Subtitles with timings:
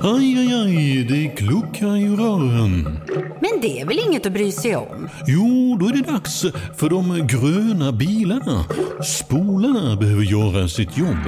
[0.00, 2.98] Aj, aj, aj, det kluckar i rören.
[3.40, 5.08] Men det är väl inget att bry sig om?
[5.26, 6.42] Jo, då är det dags
[6.76, 8.64] för de gröna bilarna.
[9.04, 11.24] Spolarna behöver göra sitt jobb.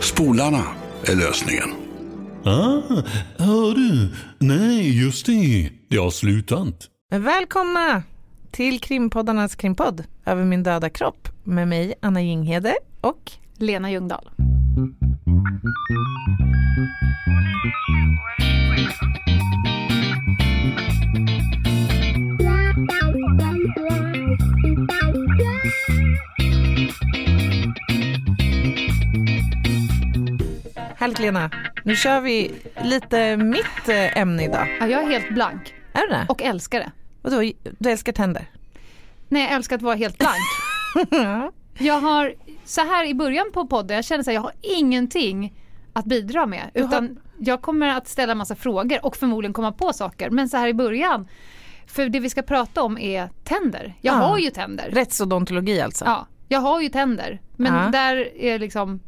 [0.00, 0.62] Spolarna
[1.04, 1.68] är lösningen.
[2.44, 3.02] Ah,
[3.36, 4.08] hör du?
[4.38, 5.70] Nej, just det.
[5.88, 6.74] Det har slutat.
[7.10, 8.02] Välkomna
[8.50, 14.30] till krimpoddarnas krimpodd Över min döda kropp med mig Anna Jinghede och Lena Ljungdahl.
[31.00, 31.50] Härligt Lena.
[31.84, 32.52] Nu kör vi
[32.84, 34.76] lite mitt eh, ämne idag.
[34.80, 36.26] Ja, jag är helt blank Är du det?
[36.28, 36.90] och älskar det.
[37.22, 38.46] Vadå, du älskar tänder?
[39.28, 40.36] Nej, jag älskar att vara helt blank.
[41.78, 45.54] jag har, så här i början på podden, jag känner att jag har ingenting
[45.92, 46.60] att bidra med.
[46.60, 50.30] Har- Utan jag kommer att ställa massa frågor och förmodligen komma på saker.
[50.30, 51.28] Men så här i början,
[51.86, 53.94] för det vi ska prata om är tänder.
[54.00, 54.18] Jag Ja.
[54.18, 54.88] har ju tänder.
[54.90, 56.04] Rättsodontologi alltså?
[56.04, 57.40] Ja, jag har ju tänder.
[57.56, 57.90] Men Ja.
[57.90, 59.00] där är liksom.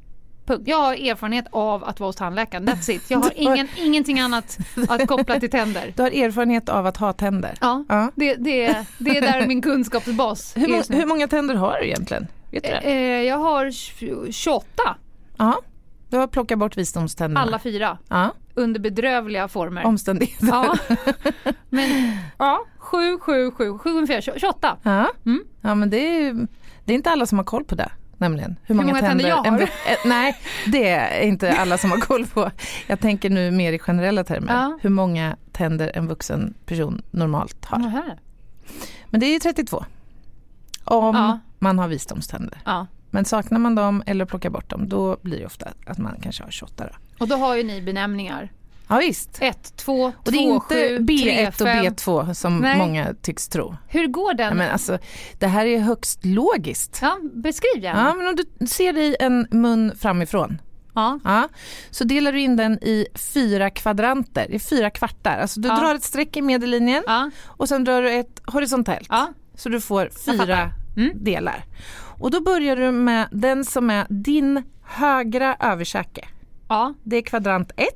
[0.64, 3.10] Jag har erfarenhet av att vara hos tandläkaren, that's it.
[3.10, 5.92] Jag har ingen, ingenting annat att koppla till tänder.
[5.96, 7.54] Du har erfarenhet av att ha tänder?
[7.60, 8.10] Ja, Ja.
[8.14, 12.26] Det, det, det är där min kunskapsbas Hur, är hur många tänder har du egentligen?
[12.50, 12.76] Vet du det?
[12.78, 14.96] Eh, Jag har tj- 28,
[15.36, 15.60] Ja.
[16.10, 17.40] Du har plockat bort visdomständerna?
[17.40, 18.30] alla fyra, Ja.
[18.54, 19.84] under bedrövliga former.
[19.86, 20.46] Omständigheter?
[20.46, 20.76] Ja.
[21.68, 24.76] Men ja, 7, 7, 7, 7, 4, 28.
[24.82, 25.42] Ja, Mm.
[25.60, 26.46] ja men det är,
[26.84, 27.88] det är inte alla som har koll på det.
[28.22, 28.56] Nämligen.
[28.62, 29.60] Hur många tänder jag en har?
[29.62, 29.68] eh,
[30.04, 32.50] nej, det är inte alla som har koll på.
[32.86, 34.52] Jag tänker nu mer i generella termer.
[34.52, 34.78] Ja.
[34.82, 37.78] Hur många tänder en vuxen person normalt har.
[37.78, 38.02] Nähä.
[39.10, 39.84] Men det är ju 32.
[40.84, 41.38] Om Ja.
[41.58, 42.58] man har visdomständer.
[42.64, 42.86] Ja.
[43.10, 46.42] Men saknar man dem eller plockar bort dem, då blir det ofta att man kanske
[46.44, 46.96] har 28 då.
[47.18, 48.52] Och då har ju ni benämningar.
[48.92, 49.38] Ja visst.
[49.40, 51.84] 1, 2, 2, Och det är inte 7, 3, B1 och 5.
[51.84, 52.78] B2 som Nej.
[52.78, 53.76] många tycks tro.
[53.88, 54.48] Hur går den?
[54.48, 54.98] Ja, men alltså,
[55.38, 56.98] det här är högst logiskt.
[57.02, 58.00] Ja, beskriv gärna.
[58.08, 60.58] Ja, men om du ser dig en mun framifrån,
[60.94, 61.18] Ja.
[61.24, 61.48] ja,
[61.90, 65.38] så delar du in den i fyra kvadranter, i fyra kvartar.
[65.38, 65.76] Alltså du Ja.
[65.76, 67.30] drar ett streck i medellinjen Ja.
[67.46, 69.08] och sen drar du ett horisontellt.
[69.54, 70.70] Så du får fyra.
[70.96, 71.10] Mm.
[71.24, 71.64] delar.
[72.20, 76.28] Och då börjar du med den som är din högra överkäke.
[76.68, 76.94] Ja.
[77.02, 77.88] Det är kvadrant 1.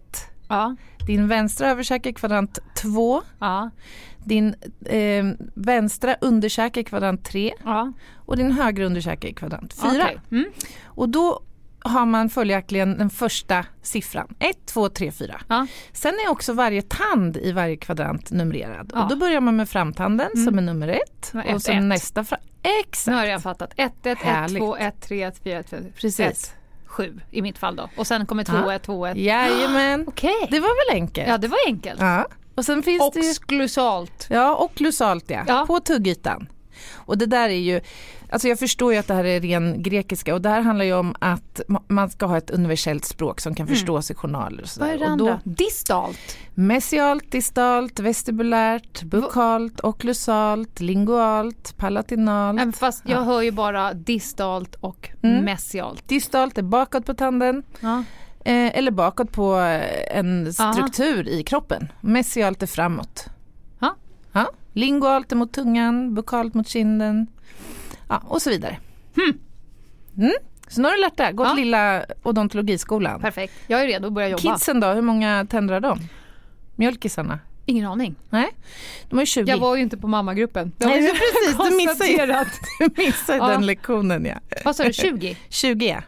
[0.49, 0.77] Ja.
[1.07, 3.23] Din vänstra överkäke kvadrant 2.
[3.39, 3.71] Ja.
[4.25, 4.55] Din
[4.87, 5.25] eh,
[5.55, 7.53] vänstra underkäke kvadrant 3.
[7.65, 7.93] Ja.
[8.15, 9.89] Och din högra underkäke kvadrant 4.
[9.91, 10.19] Okej.
[10.31, 10.51] Mm.
[10.85, 11.43] Och då
[11.81, 14.35] har man följaktligen den första siffran.
[14.39, 15.41] 1, 2, 3, 4.
[15.49, 15.67] Ja.
[15.93, 18.93] Sen är också varje tand i varje kvadrant numrerad.
[18.93, 21.01] Och då börjar man med framtanden som är nummer 1.
[21.35, 21.85] Ja, Och ett, sen ett.
[21.85, 22.41] nästa fram.
[22.63, 23.29] Nu har Exakt.
[23.29, 23.73] jag fattat.
[23.77, 24.59] 1, 1, 1, Härligt.
[24.63, 26.21] 2, 1, 3, 1, 4, 1, 5, Precis.
[26.21, 26.55] 1,
[26.97, 27.89] 7 i mitt fall då.
[27.97, 28.73] Och sen kommer 2, Ja.
[28.73, 29.17] 1, 2, 1.
[29.17, 30.05] Jajamän.
[30.09, 30.49] Okej.
[30.51, 31.29] Det var väl enkelt?
[31.29, 32.01] Ja, det var enkelt.
[32.01, 32.27] Ja.
[32.55, 33.31] Och sen finns det ju...
[33.31, 34.27] Oxklusalt.
[34.31, 35.45] Ja, och lusalt ja.
[35.47, 35.65] Ja.
[35.67, 36.49] På tuggytan.
[36.95, 37.81] Och det där är ju,
[38.31, 40.95] alltså jag förstår ju att det här är ren grekiska och det här handlar ju
[40.95, 44.77] om att ma- man ska ha ett universellt språk som kan förstås i journaler och
[44.77, 44.89] Mm.
[44.89, 45.07] Vad är sådär.
[45.07, 45.41] det andra?
[45.45, 46.19] Distalt.
[46.55, 52.61] mesialt, distalt, vestibulärt, bukalt, okklusalt, lingualt, palatinalt.
[52.61, 55.45] Även fast jag hör ju bara distalt och Mm.
[55.45, 56.09] mesialt.
[56.09, 57.99] Distalt är bakåt på tanden Ja.
[58.45, 61.93] eh, eller bakåt på eh, en struktur i kroppen.
[62.01, 63.27] Mesialt är framåt.
[63.79, 63.95] Ja.
[64.33, 64.51] Ja.
[64.77, 67.27] Lingualt mot tungan, bukalt mot kinden
[68.09, 68.79] ja, och så vidare.
[70.17, 70.33] Mm.
[70.69, 71.55] Så nu har du lärt dig, gått Ja.
[71.55, 73.21] lilla odontologiskolan.
[73.21, 73.55] Perfekt.
[73.67, 74.43] Jag är redo att börja jobba.
[74.43, 75.99] Kidsen då, hur många tänder har de?
[76.77, 77.39] Mjölkisarna?
[77.67, 78.15] Ingen aning.
[78.31, 78.49] Nej,
[79.09, 79.51] de har ju 20.
[79.51, 80.73] Jag var ju inte på mammagruppen.
[80.79, 82.47] Det Nej, precis, du missade
[82.79, 83.49] du missade Ja.
[83.49, 84.25] den lektionen.
[84.25, 84.35] Ja.
[84.65, 85.37] Vad sa du, 20?
[85.49, 86.03] 20 ja.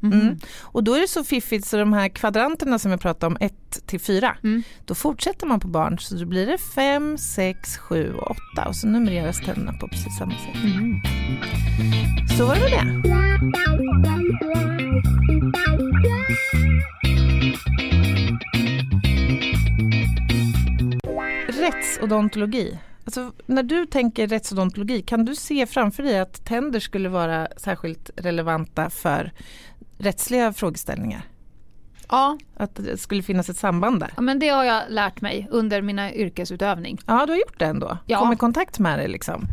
[0.00, 0.12] Mhm.
[0.20, 0.38] Mm.
[0.62, 3.52] Och då är det så fiffigt så de här kvadranterna som jag pratade om, 1
[3.86, 4.62] till 4, Mm.
[4.84, 8.76] då fortsätter man på barn så då blir det 5, 6, 7 och 8 och
[8.76, 10.64] så numreras tänderna på precis samma sätt.
[10.64, 11.00] Mhm.
[12.38, 13.16] Så var det med det.
[21.48, 22.78] Rättsodontologi.
[23.04, 28.10] Alltså, när du tänker rättsodontologi, kan du se framför dig att tänder skulle vara särskilt
[28.16, 29.32] relevanta för
[29.98, 31.22] rättsliga frågeställningar?
[32.08, 34.10] Ja, Att det skulle finnas ett samband där?
[34.16, 36.98] ja, men det har jag lärt mig under mina yrkesutövning.
[37.06, 37.98] Ja, du har gjort det ändå?
[38.06, 38.18] Ja.
[38.18, 39.44] Kom i kontakt med det liksom?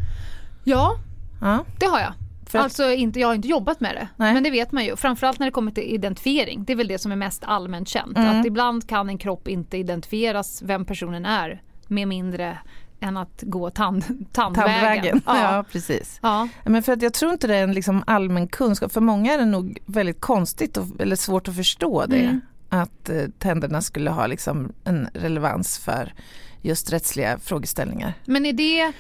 [0.63, 0.95] Ja,
[1.41, 1.65] Ja.
[1.79, 2.13] det har jag.
[2.47, 4.33] För Alltså inte, jag har inte jobbat med det, Nej.
[4.33, 4.95] men det vet man ju.
[4.95, 6.63] Framförallt när det kommer till identifiering.
[6.65, 8.17] Det är väl det som är mest allmänt känt.
[8.17, 8.39] Mm.
[8.39, 12.57] Att ibland kan en kropp inte identifieras vem personen är med mindre
[13.03, 14.71] än att gå tand, tandvägen.
[14.73, 15.21] Tandvägen.
[15.25, 15.37] Ja.
[15.55, 15.65] Ja.
[15.71, 16.19] precis.
[16.21, 16.47] Ja.
[16.65, 18.91] Men för att jag tror inte det är en liksom allmän kunskap.
[18.91, 22.17] För många är det nog väldigt konstigt och, eller svårt att förstå det.
[22.19, 22.41] Mm.
[22.69, 26.13] att eh, tänderna skulle ha liksom en relevans för
[26.61, 28.13] just rättsliga frågeställningar.
[28.25, 28.91] Men är det,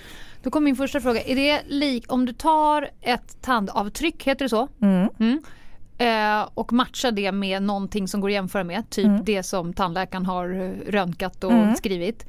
[0.43, 4.49] då kommer min första fråga, är det lik, om du tar ett tandavtryck, heter det
[4.49, 4.67] så?
[4.81, 5.09] Mm.
[5.19, 5.43] Mm.
[5.97, 9.23] Eh, och matchar det med någonting som går att jämföra med, typ Mm.
[9.25, 11.75] det som tandläkaren har eh, röntgat och Mm.
[11.75, 12.25] skrivit.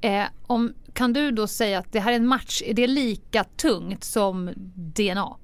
[0.00, 3.44] Eh, om, kan du då säga att det här är en match, är det lika
[3.44, 5.36] tungt som DNA?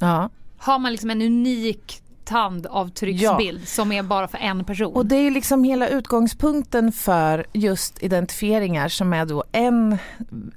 [0.00, 0.30] Ja.
[0.58, 4.94] Har man liksom en unik tandavtrycksbild som är bara för en person?
[4.94, 9.98] Och det är liksom hela utgångspunkten för just identifieringar som är då en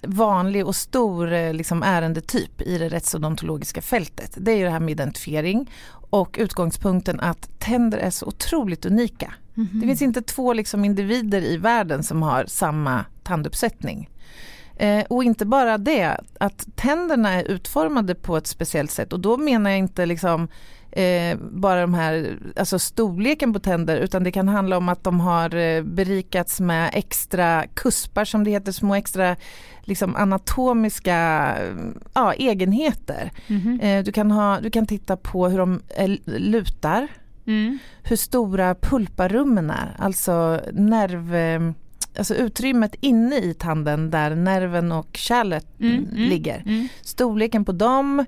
[0.03, 4.37] vanlig och stor eh, liksom ärendetyp i det rättsodontologiska fältet.
[4.37, 9.33] Det är ju det här med identifiering och utgångspunkten att tänder är så otroligt unika.
[9.53, 14.09] Det finns inte två liksom individer i världen som har samma tanduppsättning.
[14.75, 19.37] Eh, och inte bara det, att tänderna är utformade på ett speciellt sätt och då
[19.37, 20.47] menar jag inte liksom
[20.91, 25.19] eh, bara de här, alltså storleken på tänder utan det kan handla om att de
[25.19, 29.35] har eh, berikats med extra kuspar som det heter, små extra
[29.81, 31.17] liksom anatomiska
[31.59, 31.75] eh,
[32.13, 33.31] ja, egenheter.
[33.47, 33.79] Mhm.
[33.79, 37.07] Eh, du, kan ha, du kan titta på hur de eh, lutar,
[37.45, 37.77] Mm.
[38.03, 41.35] hur stora pulparummen är, alltså nerv
[42.17, 46.63] Alltså utrymmet inne i tanden där nerven och kärlet Mm, mm, ligger.
[46.65, 46.87] Mm.
[47.01, 48.25] Storleken på dem,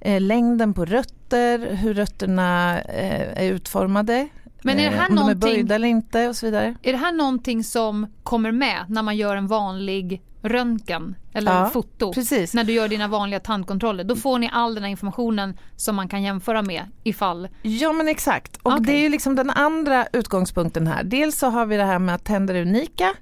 [0.00, 4.28] eh, längden på rötter, hur rötterna eh, är utformade.
[4.62, 6.74] Men är det här eh, om de är böjda eller inte och så vidare.
[6.82, 11.70] Är det här någonting som kommer med när man gör en vanlig röntgen eller Ja,
[11.70, 12.12] foto?
[12.12, 12.54] Precis.
[12.54, 14.04] När du gör dina vanliga tandkontroller.
[14.04, 17.48] Då får ni all den här informationen som man kan jämföra med ifall...
[17.62, 18.56] Ja men exakt.
[18.56, 18.84] Och Okej.
[18.86, 21.04] det är ju liksom den andra utgångspunkten här.
[21.04, 23.14] Dels så har vi det här med att tänder är unika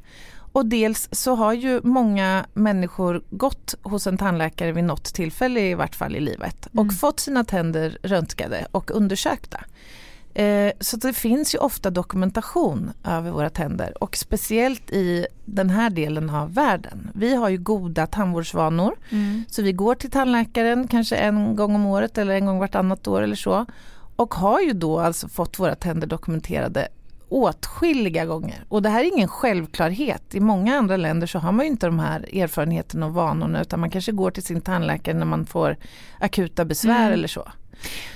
[0.53, 5.75] och dels så har ju många människor gått hos en tandläkare vid något tillfälle i
[5.75, 6.91] vart fall i livet och Mm.
[6.95, 9.61] fått sina tänder röntgade och undersökta.
[10.35, 15.91] Eh, Så det finns ju ofta dokumentation över våra tänder och speciellt i den här
[15.91, 17.11] delen av världen.
[17.15, 18.95] Vi har ju goda tandvårdsvanor
[19.49, 23.23] så vi går till tandläkaren kanske en gång om året eller en gång vartannat år
[23.23, 23.67] eller så
[24.17, 26.89] och har ju då alltså fått våra tänder dokumenterade
[27.29, 28.65] åtskilliga gånger.
[28.69, 30.35] Och det här är ingen självklarhet.
[30.35, 33.81] I många andra länder så har man ju inte de här erfarenheterna och vanorna utan
[33.81, 35.77] man kanske går till sin tandläkare när man får
[36.19, 37.13] akuta besvär Mm.
[37.13, 37.49] eller så.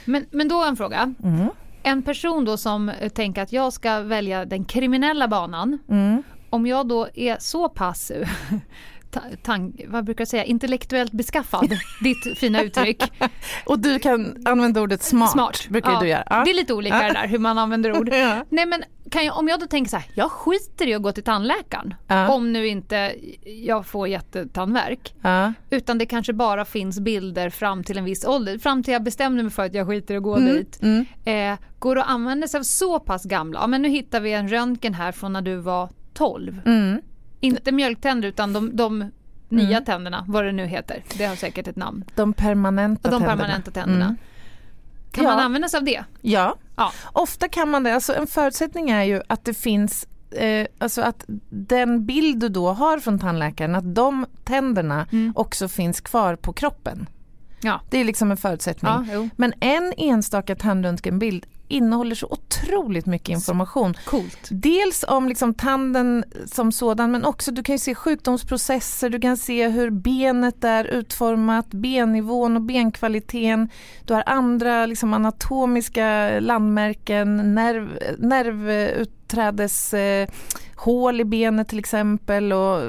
[0.05, 1.15] Men, men då en fråga.
[1.23, 1.49] Mm.
[1.87, 5.79] En person då som eh, tänker att jag ska välja den kriminella banan.
[5.89, 6.23] Mm.
[6.51, 8.13] Om jag då är så pass
[9.17, 11.69] eh, ta- tan- vad brukar jag säga, intellektuellt beskaffad,
[12.03, 13.03] ditt fina uttryck.
[13.67, 15.67] Och du kan använda ordet smart, Smart.
[15.69, 16.25] brukar Ja, du göra.
[16.31, 16.43] Ja.
[16.45, 18.09] Det är lite olika det där hur man använder ord.
[18.13, 18.45] Ja.
[18.49, 18.83] Nej men
[19.25, 21.95] jag, om jag då tänker så här, jag skiter i att gå till tandläkaren.
[22.07, 22.29] Ja.
[22.29, 23.15] Om nu inte
[23.45, 25.15] jag får jättetandvärk.
[25.23, 25.53] Ja.
[25.71, 28.59] Utan det kanske bara finns bilder fram till en viss ålder.
[28.59, 30.55] Fram till jag bestämde mig för att jag skiter i att gå Mm.
[30.55, 30.79] dit.
[30.83, 31.07] Mm.
[31.25, 33.61] Eh, går att använda sig av så pass gamla?
[33.61, 36.61] Ja men nu hittar vi en röntgen här från när du var 12.
[36.67, 37.01] Mm.
[37.45, 39.11] Inte mjölktänder utan de, de
[39.49, 39.85] nya Mm.
[39.85, 41.03] tänderna, vad det nu heter.
[41.19, 42.05] Det har säkert ett namn.
[42.15, 43.37] De permanenta De tänderna.
[43.37, 44.05] permanenta tänderna.
[44.05, 44.17] Mm.
[45.13, 45.31] Kan Ja.
[45.31, 46.05] man använda sig av det?
[46.21, 46.93] Ja, Ja.
[47.13, 47.95] ofta kan man det.
[47.95, 52.73] Alltså en förutsättning är ju att det finns eh, alltså att den bild du då
[52.73, 55.33] har från tandläkaren, att de tänderna Mm.
[55.37, 57.07] också finns kvar på kroppen.
[57.61, 57.81] Ja.
[57.91, 58.93] Det är liksom en förutsättning.
[59.13, 59.29] Ja.
[59.37, 63.95] Men en enstaka tandröntgenbild innehåller så otroligt mycket information.
[64.05, 64.49] Coolt.
[64.51, 69.69] Dels om liksom tanden som sådan men också du kan se sjukdomsprocesser, du kan se
[69.69, 73.69] hur benet är utformat, bennivån och benkvaliteten.
[74.05, 80.29] Du har andra liksom anatomiska landmärken, nerv, nervuträdes eh,
[81.21, 82.81] i benet till exempel och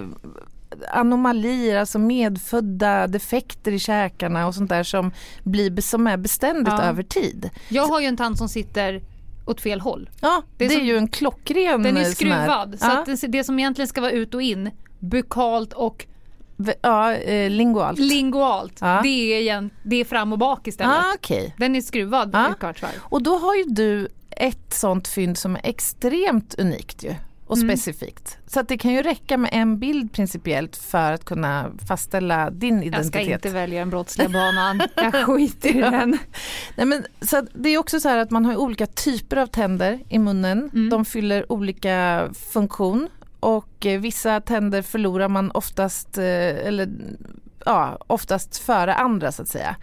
[0.92, 5.12] anomalier, alltså medfödda defekter i käkarna och sånt där som,
[5.44, 6.84] blir, som är beständigt Ja.
[6.84, 7.50] över tid.
[7.70, 9.02] Jag har ju en tand som sitter
[9.46, 10.10] åt fel håll.
[10.22, 12.76] Ja, det Det är, är som- ju en klockren Den är skruvad.
[12.80, 16.06] Så ja, det, det som egentligen ska vara ut och in, bukalt och
[16.82, 18.00] ja, eh, lingualt.
[18.00, 19.00] lingualt, Ja.
[19.04, 20.94] det, är igen, det är fram och bak istället.
[20.96, 21.56] ah, okej.
[21.58, 22.54] Den är skruvad varv.
[23.00, 27.16] Och då har ju du ett sånt fynd som är extremt unikt ju
[27.48, 27.70] och Mm.
[27.70, 28.38] specifikt.
[28.48, 32.76] Så att det kan ju räcka med en bild principiellt för att kunna fastställa din
[32.84, 33.46] Jag ska identitet.
[33.46, 34.82] inte välja den brottsliga banan.
[34.96, 36.18] Jag skiter i den.
[36.76, 40.00] Nej, men, så det är också så här att man har olika typer av tänder
[40.10, 40.70] i munnen.
[40.74, 40.90] Mm.
[40.90, 43.10] De fyller olika funktion
[43.40, 46.24] och eh, vissa tänder förlorar man oftast, eh,
[46.68, 46.90] eller,
[47.66, 49.76] ja, oftast före andra så att säga.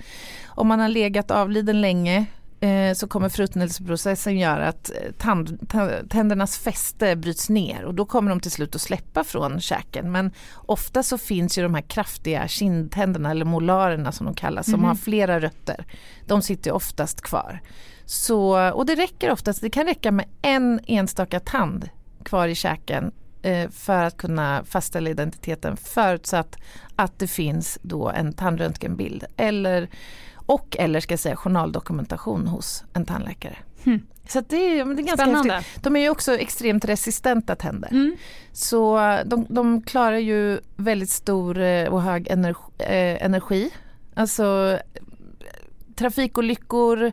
[0.47, 2.27] Om man har legat avliden länge
[2.63, 8.05] eh, så kommer förruttnelseprocessen göra att eh, tand, ta- tändernas fäste bryts ner och då
[8.07, 10.13] kommer de till slut att släppa från käken.
[10.13, 14.81] Men ofta så finns ju de här kraftiga kindtänderna eller molarerna som de kallas som
[14.81, 14.85] Mhm.
[14.89, 15.87] har flera rötter.
[16.27, 17.61] De sitter oftast kvar.
[18.05, 21.89] Så, och det räcker oftast, det kan räcka med en enstaka tand
[22.25, 26.57] kvar i käken eh, för att kunna fastställa identiteten förutsatt
[26.97, 29.89] att det finns då en tandröntgenbild eller,
[30.47, 33.57] och eller ska jag säga journaldokumentation hos en tandläkare.
[33.85, 34.01] Hmm.
[34.29, 35.55] Så det, är, det är ganska Spännande.
[35.55, 35.83] häftigt.
[35.83, 37.89] De är ju också extremt resistenta tänder.
[37.91, 38.17] Mm.
[38.53, 42.61] Så de, de klarar ju väldigt stor eh, och hög energi.
[42.79, 43.71] Eh, energi.
[44.15, 44.79] Alltså
[45.97, 47.13] trafikolyckor,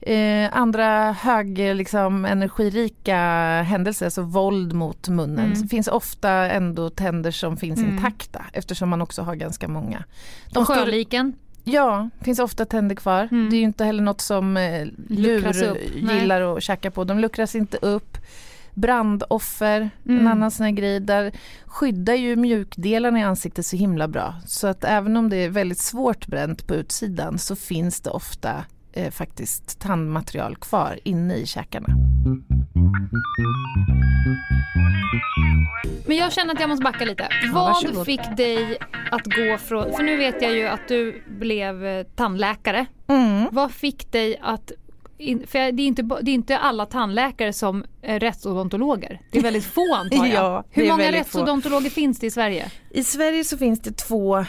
[0.00, 3.16] eh, andra hög liksom, energirika
[3.62, 5.46] händelser, alltså våld mot munnen.
[5.46, 5.62] Mm.
[5.62, 7.94] Det finns ofta ändå tänder som finns Mm.
[7.94, 10.04] intakta eftersom man också har ganska många.
[10.50, 11.32] De Sjöliken.
[11.64, 13.28] Ja, finns ofta tänder kvar.
[13.32, 13.50] Mm.
[13.50, 15.42] Det är ju inte heller något som eh, djur.
[16.02, 16.18] Nej.
[16.20, 17.04] gillar att käka på.
[17.04, 18.18] De luckras inte upp.
[18.74, 20.20] Brandoffer, Mm.
[20.20, 21.00] en annan sån här grej.
[21.00, 21.32] Där
[21.66, 24.34] skyddar ju mjukdelarna i ansiktet så himla bra.
[24.46, 28.64] Så att även om det är väldigt svårt bränt på utsidan så finns det ofta
[28.92, 31.88] eh, faktiskt tandmaterial kvar inne i käkarna.
[36.06, 37.28] Men jag känner att jag måste backa lite.
[37.42, 38.06] Ja, Vad varsågod.
[38.06, 38.78] fick dig
[39.10, 42.86] att gå från, för nu vet jag ju att du blev eh, tandläkare.
[43.08, 43.48] Mm.
[43.52, 44.72] Vad fick dig att
[45.18, 49.20] in, för det är, inte, det är inte alla tandläkare som är rättsodontologer.
[49.30, 50.34] Det är väldigt få antar jag.
[50.34, 51.38] Ja, Hur många väldigt få.
[51.38, 52.70] rättsodontologer finns det i Sverige?
[52.90, 54.44] I Sverige så finns det två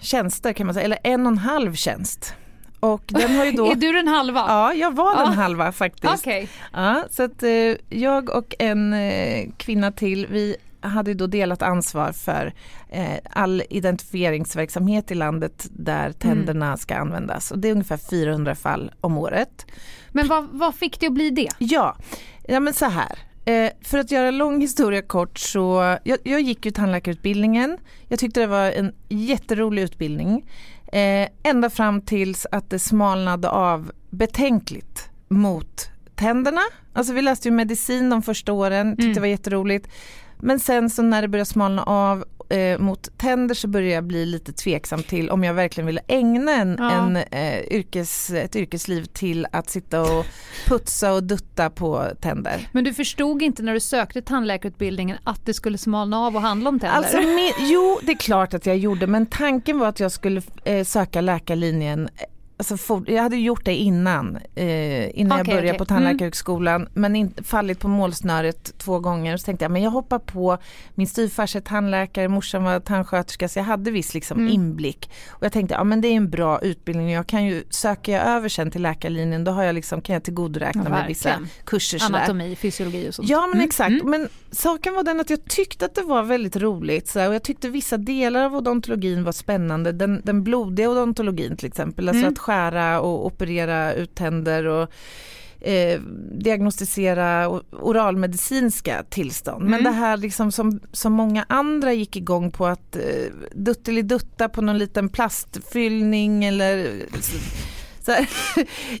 [0.00, 2.34] tjänster kan man säga, eller en och en halv tjänst.
[2.80, 3.66] Och den har ju då...
[3.70, 4.44] Är du den halva?
[4.48, 5.30] Ja, jag var den Ja.
[5.42, 6.14] halva faktiskt.
[6.14, 6.48] Okej.
[6.72, 7.50] Ja, så att eh,
[7.88, 10.56] jag och en eh, kvinna till, vi
[10.88, 12.52] hade då delat ansvar för
[12.88, 17.50] eh, all identifieringsverksamhet i landet där tänderna ska användas.
[17.50, 19.66] Och det är ungefär 400 fall om året.
[20.12, 21.48] Men vad, vad fick dig att bli det?
[21.58, 21.96] Ja,
[22.48, 23.18] ja men så här.
[23.44, 27.78] Eh, för att göra lång historia kort så, jag, jag gick ju tandläkarutbildningen.
[28.08, 30.50] Jag tyckte det var en jätterolig utbildning.
[30.92, 36.60] Eh, ända fram tills att det smalnade av betänkligt mot tänderna.
[36.92, 39.14] Alltså vi läste ju medicin de första åren, tyckte Mm.
[39.14, 39.88] det var jätteroligt.
[40.40, 44.26] Men sen så när det började smalna av eh, mot tänder så började jag bli
[44.26, 46.90] lite tveksam till om jag verkligen ville ägna en, Ja.
[46.90, 50.26] en, eh, yrkes, ett yrkesliv till att sitta och
[50.66, 52.68] putsa och dutta på tänder.
[52.72, 56.68] Men du förstod inte när du sökte tandläkarutbildningen att det skulle smalna av och handla
[56.70, 56.96] om tänder?
[56.96, 60.42] Alltså, med, jo, det är klart att jag gjorde men tanken var att jag skulle
[60.64, 62.08] eh, söka läkarlinjen
[62.60, 65.78] Alltså, for, jag hade gjort det innan, eh, innan jag Okej, började okej.
[65.78, 69.36] på tandläkarhögskolan men inte fallit på målsnöret två gånger.
[69.36, 70.58] Så tänkte jag men jag hoppar på,
[70.94, 74.52] min styvfarsa är tandläkare, morsan var tandsköterska så jag hade viss liksom Mm.
[74.52, 75.10] inblick.
[75.30, 78.26] Och jag tänkte ja men det är en bra utbildning, jag kan ju, söker jag
[78.26, 81.32] över sen till läkarlinjen då har jag liksom, kan jag tillgodoräkna Ja, mig vissa
[81.64, 82.18] kurser sådär.
[82.18, 83.28] Anatomi, fysiologi och sånt.
[83.28, 84.10] Ja men Mm, exakt, mm.
[84.10, 87.34] men saken var den att jag tyckte att det var väldigt roligt så här, och
[87.34, 89.92] jag tyckte vissa delar av odontologin var spännande.
[89.92, 92.32] Den, den blodiga odontologin till exempel, alltså Mm.
[92.32, 94.88] att skära och operera ut tänder och
[95.60, 96.00] eh,
[96.32, 99.64] diagnostisera oralmedicinska tillstånd.
[99.64, 99.84] Men Mm.
[99.84, 103.02] det här liksom som, som många andra gick igång på att eh,
[103.52, 107.02] duttelidutta på någon liten plastfyllning eller
[108.12, 108.28] här,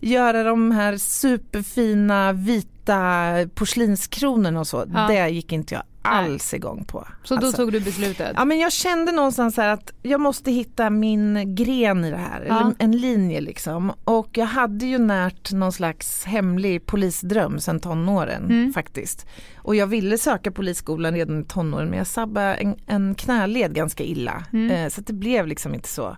[0.06, 4.84] göra de här superfina vita porslinskronorna och så.
[4.94, 5.06] Ja.
[5.08, 7.06] Det gick inte jag alls igång på.
[7.24, 8.32] Så då Alltså, tog du beslutet?
[8.36, 12.16] Ja men jag kände någonstans så här att jag måste hitta min gren i det
[12.16, 12.60] här, Ja.
[12.60, 13.92] eller en linje liksom.
[14.04, 18.72] Och jag hade ju närt någon slags hemlig polisdröm sedan tonåren Mm.
[18.72, 19.26] faktiskt.
[19.56, 24.04] Och jag ville söka polisskolan redan i tonåren men jag sabbade en, en knäled ganska
[24.04, 24.44] illa.
[24.52, 24.70] Mm.
[24.70, 26.16] Eh, så det blev liksom inte så.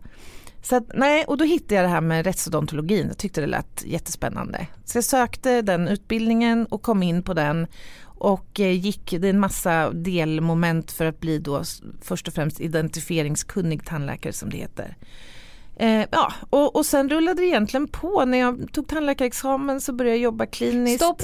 [0.62, 3.06] Så att, nej, och då hittade jag det här med rättsodontologin.
[3.08, 4.66] Jag tyckte det lät jättespännande.
[4.84, 7.66] Så jag sökte den utbildningen och kom in på den
[8.02, 11.62] och eh, gick, det är en massa delmoment för att bli då
[12.02, 14.96] först och främst identifieringskunnig tandläkare som det heter.
[15.76, 18.24] Eh, ja, och, och sen rullade det egentligen på.
[18.24, 21.04] När jag tog tandläkarexamen så började jag jobba kliniskt.
[21.04, 21.22] Stopp!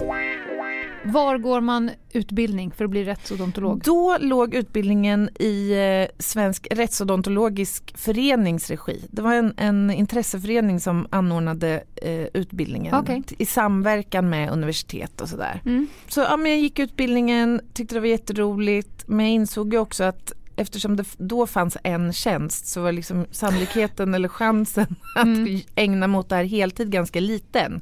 [1.12, 3.80] Var går man utbildning för att bli rättsodontolog?
[3.84, 9.04] Då låg utbildningen i eh, Svensk rättsodontologisk förenings regi.
[9.10, 15.28] Det var en, en intresseförening som anordnade eh, utbildningen t- i samverkan med universitet och
[15.28, 15.60] sådär.
[15.64, 15.86] Mm.
[16.08, 20.04] Så ja, men jag gick utbildningen, tyckte det var jätteroligt men jag insåg ju också
[20.04, 25.60] att eftersom det då fanns en tjänst så var liksom sannolikheten eller chansen att Mm.
[25.74, 27.80] ägna mot det här heltid ganska liten.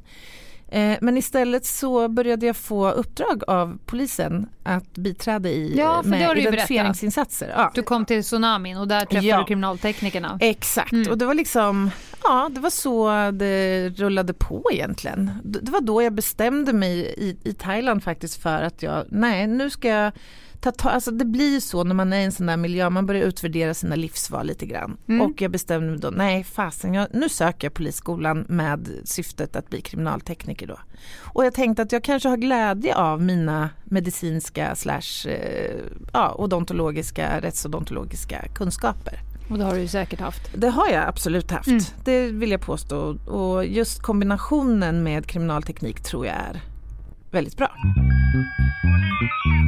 [0.75, 6.37] Eh, Men istället så började jag få uppdrag av polisen att biträda i Ja, med
[6.37, 7.53] identifieringsinsatser.
[7.55, 7.71] Ja.
[7.75, 9.37] Du kom till Tsunamin och där träffade Ja.
[9.39, 10.37] du kriminalteknikerna.
[10.41, 11.11] Exakt, Mm.
[11.11, 11.91] och det var liksom,
[12.23, 15.31] ja det var så det rullade på egentligen.
[15.43, 19.69] Det var då jag bestämde mig i, i Thailand faktiskt för att jag, nej nu
[19.69, 20.11] ska jag
[20.65, 23.05] ta, ta, alltså det blir så när man är i en sån där miljö, man
[23.05, 24.97] börjar utvärdera sina livsval lite grann.
[25.07, 25.21] Mm.
[25.21, 29.69] Och jag bestämde mig då, nej fasen, jag, nu söker jag polisskolan med syftet att
[29.69, 30.79] bli kriminaltekniker då.
[31.21, 35.75] Och jag tänkte att jag kanske har glädje av mina medicinska slash eh,
[36.13, 39.19] ja, odontologiska, rättsodontologiska kunskaper.
[39.49, 40.41] Och det har du ju säkert haft.
[40.55, 41.81] Det har jag absolut haft, Mm.
[42.03, 42.97] det vill jag påstå.
[43.25, 46.61] Och just kombinationen med kriminalteknik tror jag är
[47.31, 47.67] väldigt bra.
[47.67, 49.64] Eh,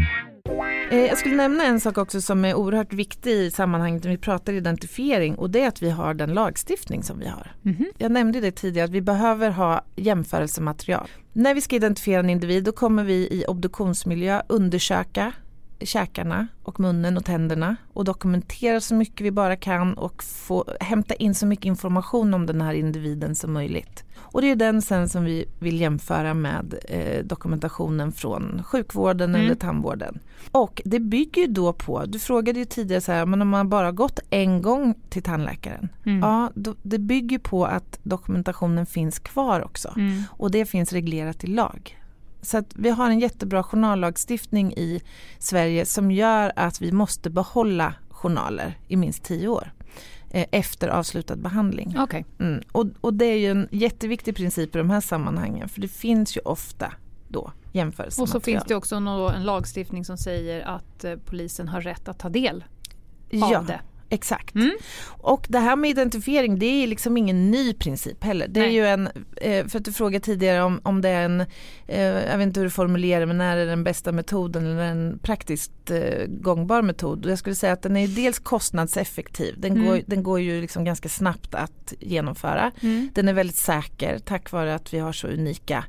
[0.92, 4.54] Jag skulle nämna en sak också som är oerhört viktig i sammanhanget när vi pratar
[4.54, 7.52] identifiering och det är att vi har den lagstiftning som vi har.
[7.62, 7.86] Mhm.
[7.98, 11.08] Jag nämnde det tidigare att vi behöver ha jämförelsematerial.
[11.34, 15.34] När vi ska identifiera en individ då kommer vi i obduktionsmiljö undersöka
[15.80, 21.14] käkarna och munnen och tänderna och dokumentera så mycket vi bara kan och få hämta
[21.14, 24.04] in så mycket information om den här individen som möjligt.
[24.20, 29.42] Och det är den sen som vi vill jämföra med eh, dokumentationen från sjukvården Mm.
[29.46, 30.20] eller tandvården.
[30.52, 33.70] Och det bygger ju då på, du frågade ju tidigare så här, men om man
[33.70, 35.90] bara gått en gång till tandläkaren.
[36.06, 36.20] Mm.
[36.20, 39.94] Ja, då, det bygger på att dokumentationen finns kvar också.
[39.96, 40.24] Mm.
[40.30, 41.98] Och det finns reglerat i lag.
[42.48, 45.02] Så att vi har en jättebra journallagstiftning i
[45.40, 49.74] Sverige som gör att vi måste behålla journaler i minst tio år
[50.30, 51.96] eh, efter avslutad behandling.
[52.00, 52.26] Okej.
[52.40, 52.64] Mm.
[52.72, 56.38] Och, och det är ju en jätteviktig princip i de här sammanhangen för det finns
[56.38, 56.94] ju ofta
[57.28, 58.38] då jämförelsematerial.
[58.38, 62.08] Och så finns det också nå- en lagstiftning som säger att eh, polisen har rätt
[62.08, 62.64] att ta del
[63.34, 63.80] av ja, det.
[64.10, 64.56] Exakt.
[64.56, 64.72] Mm.
[65.08, 68.48] Och det här med identifiering det är liksom ingen ny princip heller.
[68.48, 68.76] Det är Nej.
[68.76, 71.42] ju en, eh, för att du frågade tidigare om, om det är en,
[71.88, 75.20] eh, jag vet inte hur du formulerar men när är den bästa metoden eller en
[75.20, 77.26] praktiskt eh, gångbar metod.
[77.26, 79.56] Jag skulle säga att den är dels kostnadseffektiv.
[79.58, 79.86] Den, Mm.
[79.86, 82.72] går, den går ju liksom ganska snabbt att genomföra.
[82.82, 83.10] Mm.
[83.14, 85.84] Den är väldigt säker tack vare att vi har så unika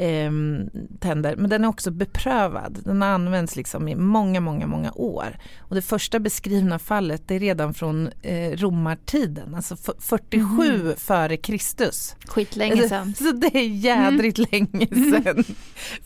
[0.00, 1.36] ehm, tänder.
[1.36, 2.78] Men den är också beprövad.
[2.84, 5.38] Den har använts liksom i många, många, många år.
[5.58, 11.36] Och det första beskrivna fallet det är redan från eh, romartiden, alltså f- 47 före
[11.36, 12.16] Kristus.
[12.26, 13.14] Skitlänge sedan.
[13.14, 15.44] Så det är jädrigt länge sedan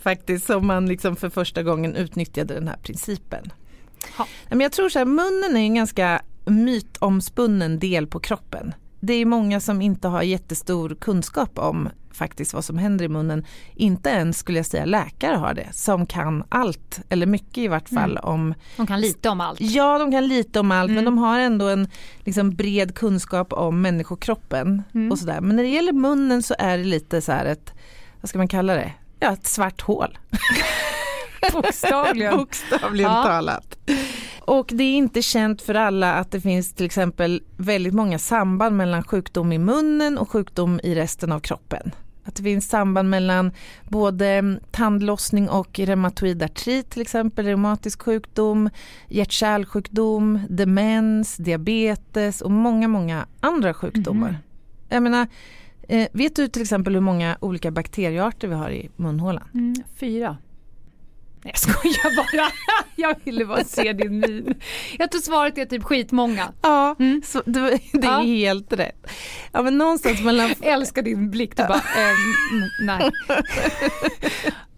[0.02, 3.52] faktiskt som man liksom för första gången utnyttjade den här principen.
[4.50, 8.74] Men jag tror så här, munnen är en ganska mytomspunnen del på kroppen.
[9.06, 13.44] Det är många som inte har jättestor kunskap om faktiskt vad som händer i munnen.
[13.74, 17.88] Inte ens skulle jag säga läkare har det som kan allt eller mycket i vart
[17.88, 19.60] fall om De kan lite om allt.
[19.60, 20.94] Ja, de kan lite om allt Mm.
[20.94, 21.88] men de har ändå en
[22.24, 25.12] liksom, bred kunskap om människokroppen Mm.
[25.12, 25.40] och sådär.
[25.40, 27.72] Men när det gäller munnen så är det lite så här ett,
[28.20, 28.92] vad ska man kalla det?
[29.20, 30.18] Ja, ett svart hål.
[31.52, 32.36] Bokstavligen.
[32.36, 33.22] Bokstavligen Ja.
[33.22, 33.78] talat.
[34.40, 38.76] Och det är inte känt för alla att det finns till exempel väldigt många samband
[38.76, 41.90] mellan sjukdom i munnen och sjukdom i resten av kroppen.
[42.26, 43.52] Att det finns samband mellan
[43.88, 48.70] både mm, tandlossning och reumatoid artrit till exempel, reumatisk sjukdom,
[49.08, 54.28] hjärt-kärlsjukdom, demens, diabetes och många, många andra sjukdomar.
[54.28, 54.36] Mhm.
[54.88, 55.26] Jag menar,
[55.88, 59.44] eh, vet du till exempel hur många olika bakteriearter vi har i munhålan?
[59.54, 60.36] Mm, fyra.
[61.44, 62.50] Nej jag skojar bara.
[62.96, 64.54] Jag ville bara se din min.
[64.98, 66.52] Jag tror svaret är typ skitmånga.
[66.62, 67.22] Ja, Mm.
[67.24, 67.60] så det,
[67.92, 68.18] det är Ja.
[68.20, 69.06] helt rätt.
[69.52, 70.50] Ja, men någonstans mellan...
[70.60, 71.56] Älskar din blick.
[71.56, 73.10] Du bara, ehm, nej.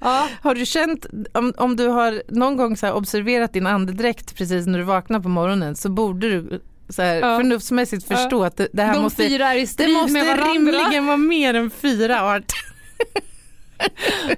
[0.00, 0.28] Ja.
[0.42, 4.78] Har du känt, om, om du har någon gång så observerat din andedräkt precis när
[4.78, 7.36] du vaknar på morgonen så borde du så här, Ja.
[7.36, 8.16] förnuftsmässigt Ja.
[8.16, 10.52] förstå att det, det här De måste, fyra är i det strid måste med varandra.
[10.52, 12.58] rimligen vara mer än fyra arter.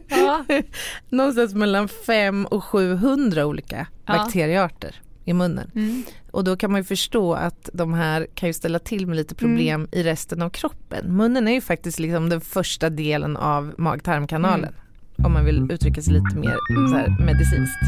[0.09, 0.45] Ja.
[1.09, 4.13] Någonstans mellan fem och 700 olika Ja.
[4.17, 5.71] bakteriearter i munnen.
[5.75, 6.03] Mm.
[6.31, 9.35] Och då kan man ju förstå att de här kan ju ställa till med lite
[9.35, 9.89] problem Mm.
[9.93, 11.17] i resten av kroppen.
[11.17, 14.73] Munnen är ju faktiskt liksom den första delen av mag-tarmkanalen.
[15.25, 16.57] Om man vill uttrycka sig lite mer
[16.91, 17.79] så här, medicinskt.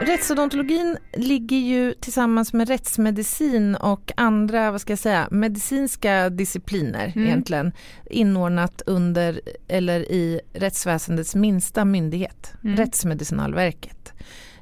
[0.00, 7.26] Rättsodontologin ligger ju tillsammans med rättsmedicin och andra vad ska jag säga, medicinska discipliner Mm.
[7.28, 7.72] egentligen
[8.10, 12.76] inordnat under eller i rättsväsendets minsta myndighet, Mm.
[12.76, 14.12] Rättsmedicinalverket.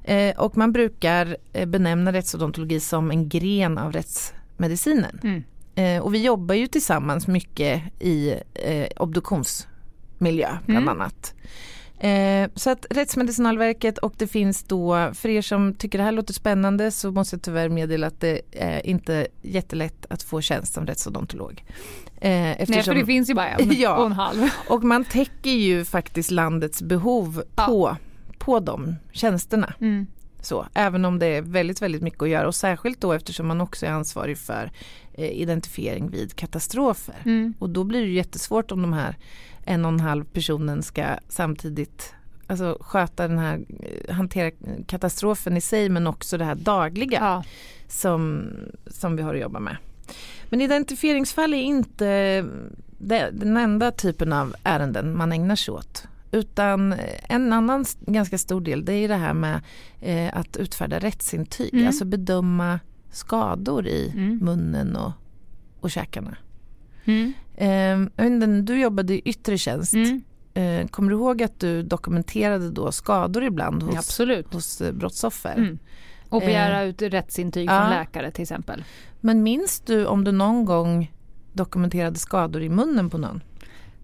[0.04, 5.20] Eh, och man brukar eh, benämna rättsodontologi som en gren av rättsmedicinen.
[5.22, 5.42] Mm.
[5.74, 10.88] Eh, och vi jobbar ju tillsammans mycket i eh, obduktionsmiljö bland Mm.
[10.88, 11.34] annat.
[12.00, 16.34] Eh, så att Rättsmedicinalverket och det finns då, för er som tycker det här låter
[16.34, 20.86] spännande så måste jag tyvärr meddela att det är inte jättelätt att få tjänst som
[20.86, 21.64] rättsodontolog.
[22.20, 23.96] Eh, Nej eftersom, för det finns ju bara en Ja.
[23.96, 24.48] och en halv.
[24.68, 27.66] och man täcker ju faktiskt landets behov Ja.
[27.66, 27.96] på,
[28.38, 29.74] på de tjänsterna.
[29.80, 30.06] Mm.
[30.40, 33.60] Så, även om det är väldigt, väldigt mycket att göra och särskilt då eftersom man
[33.60, 34.70] också är ansvarig för
[35.14, 37.14] eh, identifiering vid katastrofer.
[37.24, 37.54] Mm.
[37.58, 39.16] Och då blir det jättesvårt om de här
[39.66, 42.14] en och en halv personen ska samtidigt
[42.46, 44.50] alltså sköta den här, eh, hantera
[44.86, 47.44] katastrofen i sig men också det här dagliga Ja.
[47.88, 48.50] som,
[48.86, 49.76] som vi har att jobba med.
[50.48, 52.40] Men identifieringsfall är inte
[53.32, 56.06] den enda typen av ärenden man ägnar sig åt.
[56.30, 56.94] Utan
[57.28, 59.60] en annan ganska stor del det är det här med
[60.00, 61.74] eh, att utfärda rättsintyg.
[61.74, 61.86] Mm.
[61.86, 64.38] Alltså bedöma skador i Mm.
[64.38, 65.12] munnen och,
[65.80, 66.36] och käkarna.
[67.06, 67.32] Mm.
[68.16, 69.94] Eh, du jobbade i yttre tjänst.
[69.94, 70.22] Mm.
[70.54, 74.54] Eh, kommer du ihåg att du dokumenterade då skador ibland hos, Absolut.
[74.54, 75.54] hos eh, brottsoffer?
[75.56, 75.78] Mm.
[76.28, 77.80] Och begära ut rättsintyg ja.
[77.80, 78.84] från läkare till exempel.
[79.20, 81.12] Men minns du om du någon gång
[81.52, 83.40] dokumenterade skador i munnen på någon?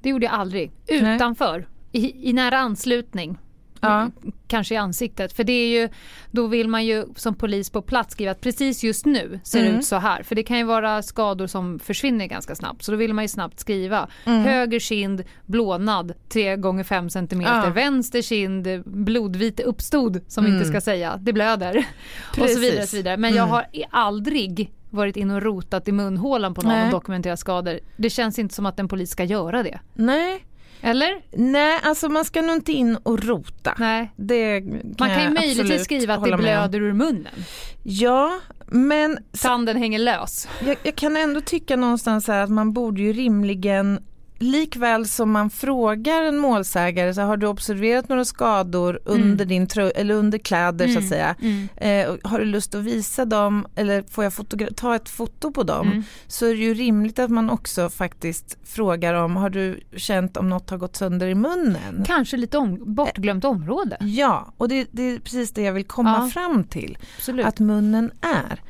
[0.03, 0.73] Det gjorde jag aldrig.
[0.87, 1.69] Utanför.
[1.93, 3.39] I, I nära anslutning.
[3.83, 4.11] Ja.
[4.47, 5.33] Kanske i ansiktet.
[5.33, 5.89] För det är ju,
[6.31, 9.67] då vill man ju som polis på plats skriva att precis just nu ser det
[9.67, 9.79] Mm.
[9.79, 10.23] ut så här.
[10.23, 12.83] För det kan ju vara skador som försvinner ganska snabbt.
[12.85, 14.09] Så då vill man ju snabbt skriva.
[14.25, 14.43] Mm.
[14.45, 17.65] Höger kind blånad 3 gånger 5 centimeter.
[17.65, 17.71] Ja.
[17.71, 21.17] Vänster kind blodvit uppstod som vi inte ska säga.
[21.21, 21.77] Det blöder.
[22.31, 22.59] Och så Precis.
[22.63, 22.87] vidare.
[22.87, 23.17] Så vidare.
[23.17, 23.51] Men jag Mm.
[23.53, 26.85] har aldrig varit in och rotat i munhålan på någon Nej.
[26.85, 27.81] och dokumenterat skador.
[27.97, 29.81] Det känns inte som att en polis ska göra det.
[29.95, 30.45] Nej,
[30.85, 31.23] Eller?
[31.31, 33.75] nej alltså man ska nog inte in och rota.
[33.79, 34.13] Nej.
[34.17, 37.45] Det kan Man kan ju möjligtvis skriva att det blöder ur munnen.
[37.83, 40.49] Ja, men Tanden hänger lös.
[40.65, 44.01] jag, jag kan ändå tycka någonstans här att man borde ju rimligen
[44.43, 49.93] Likväl som man frågar en målsägare så har du observerat några skador under din trö-
[49.97, 51.35] eller under kläder så att säga.
[51.77, 55.53] Eh, och har du lust att visa dem eller får jag fotogra- ta ett foto
[55.53, 56.03] på dem Mm.
[56.27, 60.49] så är det ju rimligt att man också faktiskt frågar om har du känt om
[60.49, 62.05] något har gått sönder i munnen?
[62.07, 63.97] Kanske lite om, bortglömt område.
[64.01, 66.31] Ja, och det, det är precis det jag vill komma Ja.
[66.31, 66.99] fram till.
[67.19, 67.47] Absolut.
[67.47, 68.61] Att munnen är.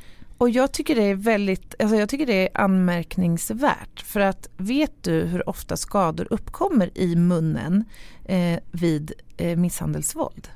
[0.43, 4.01] Och jag tycker det är väldigt, alltså jag tycker det är anmärkningsvärt.
[4.01, 7.83] För att vet du hur ofta skador uppkommer i munnen
[8.25, 10.47] eh, vid eh, misshandelsvåld?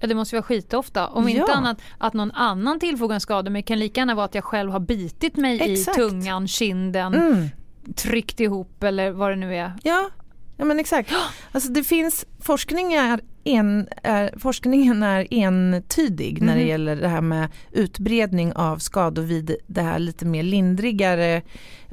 [0.00, 1.08] Ja, det måste vara skitofta.
[1.08, 1.40] Om Ja.
[1.40, 3.50] inte annat att någon annan tillfogar en skada.
[3.50, 5.98] Men det kan lika gärna vara att jag själv har bitit mig Exakt.
[5.98, 7.48] i tungan, kinden, Mm.
[7.96, 9.72] tryckt ihop eller vad det nu är.
[9.82, 10.10] Ja,
[10.56, 11.12] ja men exakt.
[11.52, 12.94] Alltså det finns, forskning
[13.44, 16.68] en, är, forskningen är entydig när det Mhm.
[16.68, 21.42] gäller det här med utbredning av skador vid det här lite mer lindrigare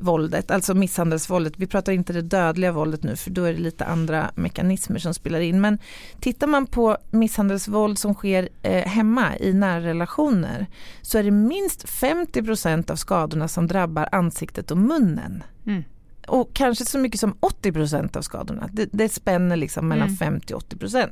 [0.01, 1.53] våldet, alltså misshandelsvåldet.
[1.57, 5.13] Vi pratar inte det dödliga våldet nu för då är det lite andra mekanismer som
[5.13, 5.61] spelar in.
[5.61, 5.79] Men
[6.19, 10.65] tittar man på misshandelsvåld som sker eh, hemma i närrelationer
[11.01, 15.83] så är det minst 50% av skadorna som drabbar ansiktet och munnen Mm.
[16.29, 18.69] Och kanske så mycket som 80% av skadorna.
[18.71, 20.17] Det, det spänner liksom mellan Mm.
[20.17, 21.07] 50 och 80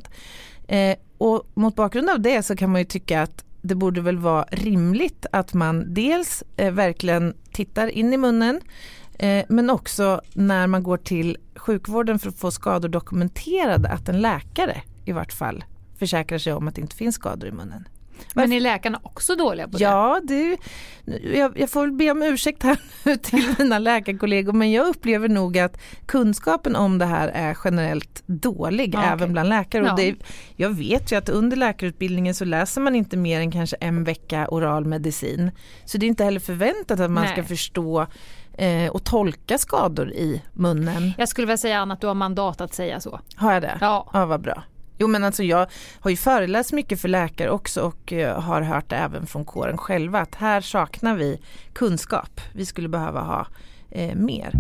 [0.67, 4.17] eh, Och mot bakgrund av det så kan man ju tycka att det borde väl
[4.17, 8.61] vara rimligt att man dels eh, verkligen tittar in i munnen
[9.19, 14.21] eh, men också när man går till sjukvården för att få skador dokumenterade att en
[14.21, 15.63] läkare i vart fall
[15.99, 17.87] försäkrar sig om att det inte finns skador i munnen.
[18.33, 19.83] Men är läkarna också dåliga på det?
[19.83, 20.57] Ja, det,
[21.33, 22.77] jag, jag får be om ursäkt här
[23.17, 28.93] till mina läkarkollegor men jag upplever nog att kunskapen om det här är generellt dålig
[28.95, 29.27] Ja, även okej.
[29.29, 29.85] bland läkare.
[29.85, 29.91] Ja.
[29.91, 30.15] Och det,
[30.55, 34.47] jag vet ju att under läkarutbildningen så läser man inte mer än kanske en vecka
[34.49, 35.51] oral medicin.
[35.85, 37.33] Så det är inte heller förväntat att man Nej.
[37.33, 38.07] ska förstå
[38.57, 41.13] eh, och tolka skador i munnen.
[41.17, 43.19] Jag skulle vilja säga Anna att du har mandat att säga så.
[43.35, 43.77] Har jag det?
[43.81, 44.09] Ja.
[44.13, 44.63] Ja, vad bra.
[44.99, 45.67] Jo men alltså jag
[45.99, 50.19] har ju föreläst mycket för läkare också och eh, har hört även från kåren själva
[50.19, 51.39] att här saknar vi
[51.73, 52.41] kunskap.
[52.53, 53.47] Vi skulle behöva ha
[53.91, 54.51] eh, mer.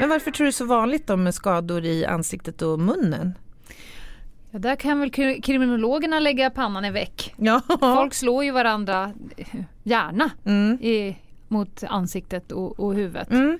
[0.00, 3.34] Men varför tror du det är så vanligt då med skador i ansiktet och munnen?
[4.50, 7.34] Ja, där kan väl kri- kriminologerna lägga pannan i väck.
[7.36, 9.46] Ja, Folk slår ju varandra eh,
[9.82, 10.72] gärna mm.
[10.82, 11.16] i,
[11.48, 13.30] mot ansiktet och, och huvudet.
[13.30, 13.58] Mm.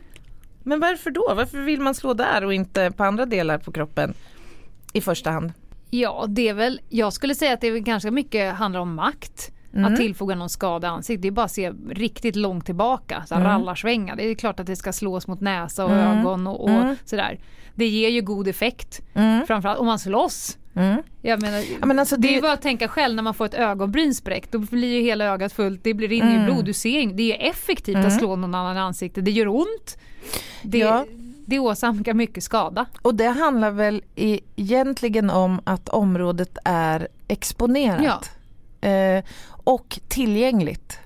[0.62, 1.32] Men varför då?
[1.36, 4.14] Varför vill man slå där och inte på andra delar på kroppen
[4.92, 5.52] i första hand?
[5.90, 9.50] Ja, det är väl, jag skulle säga att det är ganska mycket handlar om makt.
[9.74, 9.92] Mm.
[9.92, 11.22] Att tillfoga någon skada i ansiktet.
[11.22, 13.24] Det är bara att se riktigt långt tillbaka.
[13.28, 13.46] Så Mm.
[13.46, 14.16] rallarsvängar.
[14.16, 16.18] Det är klart att det ska slås mot näsa och Mm.
[16.18, 16.96] ögon och, och Mm.
[17.04, 17.38] sådär.
[17.74, 19.00] Det ger ju god effekt.
[19.14, 19.46] Mm.
[19.46, 20.58] Framförallt om man slåss.
[20.76, 21.02] Mm.
[21.22, 23.34] Jag menar, Ja, men alltså det är det- ju bara att tänka själv när man
[23.34, 24.52] får ett ögonbryn spräckt.
[24.52, 25.80] Då blir ju hela ögat fullt.
[25.84, 26.44] Det blir ju Mm.
[26.44, 26.64] blod.
[26.64, 27.16] Du ser inget.
[27.16, 28.06] Det är effektivt Mm.
[28.06, 29.24] att slå någon annan i ansiktet.
[29.24, 29.98] Det gör ont.
[30.62, 31.06] Det, Ja.
[31.46, 32.86] det åsamkar mycket skada.
[33.02, 34.02] Och det handlar väl
[34.56, 38.30] egentligen om att området är exponerat.
[38.80, 39.24] Eh,
[39.64, 40.98] och tillgängligt.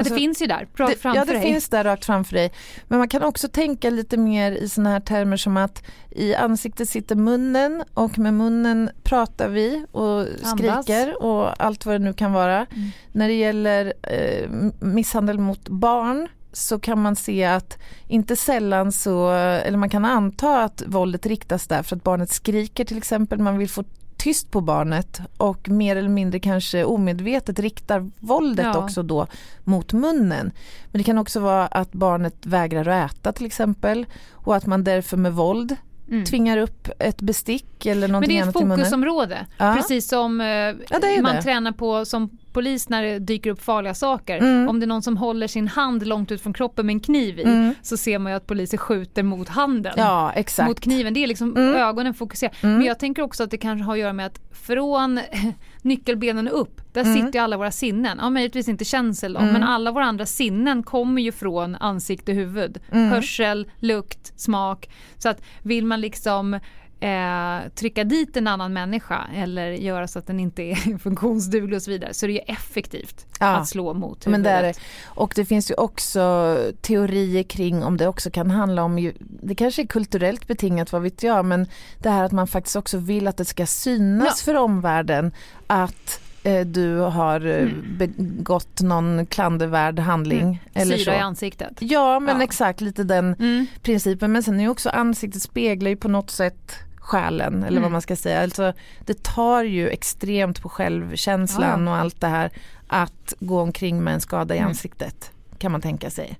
[0.00, 1.42] Alltså, det finns ju där, rakt Det, framför ja, det dig.
[1.42, 2.52] finns där rakt framför dig.
[2.88, 6.88] Men man kan också tänka lite mer i såna här termer som att i ansiktet
[6.88, 10.50] sitter munnen och med munnen pratar vi och Andas.
[10.84, 12.56] skriker och allt vad det nu kan vara.
[12.56, 12.90] Mm.
[13.12, 19.30] När det gäller eh, misshandel mot barn så kan man se att inte sällan så,
[19.30, 23.58] eller man kan anta att våldet riktas där för att barnet skriker till exempel, man
[23.58, 23.84] vill få
[24.22, 28.78] tyst på barnet och mer eller mindre kanske omedvetet riktar våldet Ja.
[28.84, 29.26] också då
[29.64, 30.50] mot munnen.
[30.92, 34.84] Men det kan också vara att barnet vägrar att äta till exempel och att man
[34.84, 35.76] därför med våld
[36.10, 36.24] Mm.
[36.24, 38.78] tvingar upp ett bestick eller Men någonting det är ett annat i munnen.
[38.78, 39.46] fokusområde.
[39.58, 39.74] Ja.
[39.76, 41.42] Precis som eh, det är man det.
[41.42, 44.38] tränar på som polis när det dyker upp farliga saker.
[44.38, 44.68] Mm.
[44.68, 47.38] Om det är någon som håller sin hand långt ut från kroppen med en kniv
[47.38, 47.74] i Mm.
[47.82, 49.92] så ser man ju att poliser skjuter mot handen.
[49.96, 50.68] Ja exakt.
[50.68, 51.74] Mot kniven, det är liksom Mm.
[51.76, 52.52] ögonen fokuserar.
[52.62, 52.76] Mm.
[52.76, 55.20] Men jag tänker också att det kanske har att göra med att från
[55.82, 57.14] nyckelbenen upp, där Mm.
[57.16, 58.18] sitter ju alla våra sinnen.
[58.20, 59.52] Ja, möjligtvis inte känsel då, Mm.
[59.52, 62.78] men alla våra andra sinnen kommer ju från ansikte, huvud.
[62.92, 63.08] Mm.
[63.10, 64.88] Hörsel, lukt, smak.
[65.18, 66.60] Så att vill man liksom
[67.00, 71.82] eh, trycka dit en annan människa eller göra så att den inte är funktionsduglig och
[71.82, 73.46] så vidare så är det ju effektivt Ja.
[73.46, 74.52] att slå mot Men huvudet.
[74.62, 74.78] det är det.
[75.06, 79.82] Och det finns ju också teorier kring om det också kan handla om, det kanske
[79.82, 81.66] är kulturellt betingat vad vet jag, men
[81.98, 85.32] det här att man faktiskt också vill att det ska synas för omvärlden
[85.66, 87.84] att eh, du har eh, Mm.
[87.98, 90.62] begått någon klandervärd handling.
[90.74, 91.18] Eller Syra så.
[91.18, 91.72] i ansiktet.
[91.80, 92.42] Ja men Ja.
[92.44, 93.66] exakt lite den Mm.
[93.82, 96.72] principen men sen är ju också ansiktet speglar ju på något sätt
[97.10, 97.82] själen eller Mm.
[97.82, 98.42] vad man ska säga.
[98.42, 98.72] Alltså,
[99.06, 101.90] det tar ju extremt på självkänslan Ja.
[101.92, 102.50] och allt det här
[102.86, 104.68] att gå omkring med en skada i Mm.
[104.68, 106.38] ansiktet kan man tänka sig.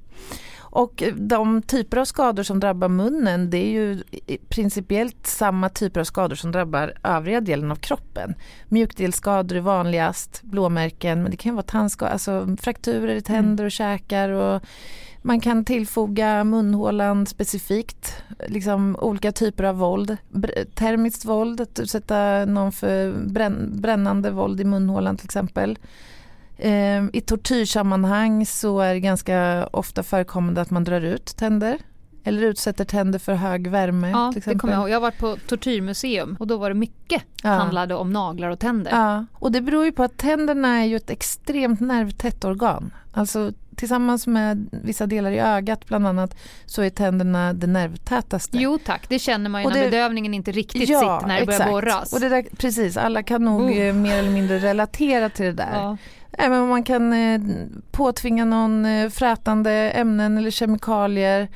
[0.72, 4.02] Och de typer av skador som drabbar munnen det är ju
[4.48, 8.35] principiellt samma typer av skador som drabbar övriga delen av kroppen.
[8.68, 14.28] Mjukdelsskador är vanligast, blåmärken, men det kan vara tandskador, alltså frakturer i tänder och käkar
[14.28, 14.62] och
[15.22, 20.16] man kan tillfoga munhålan specifikt, liksom olika typer av våld.
[20.74, 25.78] Termiskt våld, att utsätta någon för bränn, brännande våld i munhålan till exempel.
[26.56, 31.78] Eh, I tortyrsammanhang så är det ganska ofta förekommande att man drar ut tänder
[32.24, 34.11] eller utsätter tänder för hög värme.
[34.11, 34.90] Ja, det kommer jag ihåg.
[34.90, 37.48] Jag har varit på tortyrmuseum och då var det mycket Ja.
[37.48, 38.90] handlade om naglar och tänder.
[38.90, 42.90] Ja, och det beror ju på att tänderna är ju ett extremt nervtätt organ.
[43.12, 48.58] Alltså tillsammans med vissa delar i ögat bland annat så är tänderna det nervtätaste.
[48.58, 51.46] Jo tack, det känner man ju Och när det- bedövningen inte riktigt sitter när det
[51.46, 52.12] börjar borras.
[52.12, 53.92] Och det där, precis, alla kan nog Oh.
[53.92, 55.72] mer eller mindre relatera till det där.
[55.74, 55.96] ja.
[56.38, 57.40] Nej, men man kan eh,
[57.90, 61.48] påtvinga någon eh, frätande ämnen eller kemikalier.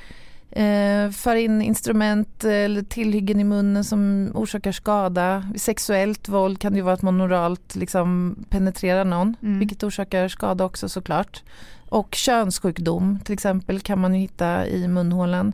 [0.57, 5.45] Eh, föra in instrument eh, eller tillhyggen i munnen som orsakar skada.
[5.57, 9.59] Sexuellt våld kan det ju vara att man oralt liksom penetrerar någon, Mm.
[9.59, 11.43] vilket orsakar skada också såklart.
[11.88, 15.53] Och könssjukdom till exempel kan man ju hitta i munhålan.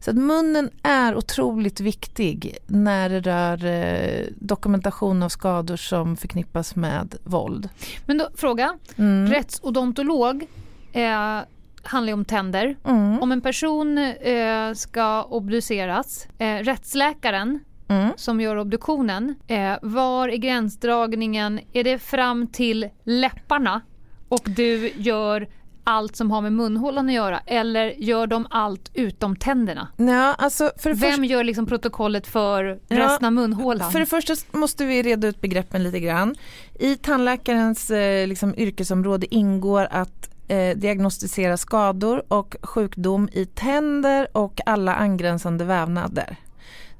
[0.00, 6.76] Så att munnen är otroligt viktig när det rör eh, dokumentation av skador som förknippas
[6.76, 7.68] med våld.
[8.06, 9.26] Men då, fråga, Mm.
[9.32, 10.46] rättsodontolog
[10.92, 11.38] eh,
[11.86, 12.76] handlar ju om tänder.
[12.84, 13.22] Mm.
[13.22, 18.10] Om en person eh, ska obduceras, eh, rättsläkaren Mm.
[18.16, 21.60] som gör obduktionen, eh, var är gränsdragningen?
[21.72, 23.80] Är det fram till läpparna
[24.28, 25.48] och du gör
[25.84, 29.88] allt som har med munhålan att göra eller gör de allt utom tänderna?
[29.96, 33.90] Ja, alltså för Vem gör liksom protokollet för Ja, resten av munhålan?
[33.92, 36.34] för det första måste vi reda ut begreppen lite grann.
[36.78, 44.60] I tandläkarens eh, liksom, yrkesområde ingår att eh, diagnostisera skador och sjukdom i tänder och
[44.66, 46.36] alla angränsande vävnader.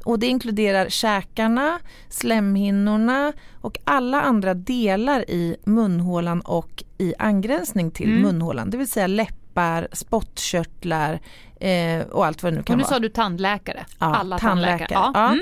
[0.05, 1.79] Och det inkluderar käkarna,
[2.09, 8.23] slemhinnorna och alla andra delar i munhålan och i angränsning till Mm.
[8.23, 8.71] munhålan.
[8.71, 11.21] Det vill säga läppar, spottkörtlar
[11.61, 12.93] eh, och allt vad det nu kan och nu vara.
[12.95, 13.85] sa du tandläkare.
[13.99, 14.89] Ja, Alla tandläkare.
[14.89, 15.11] tandläkare.
[15.15, 15.33] Ja.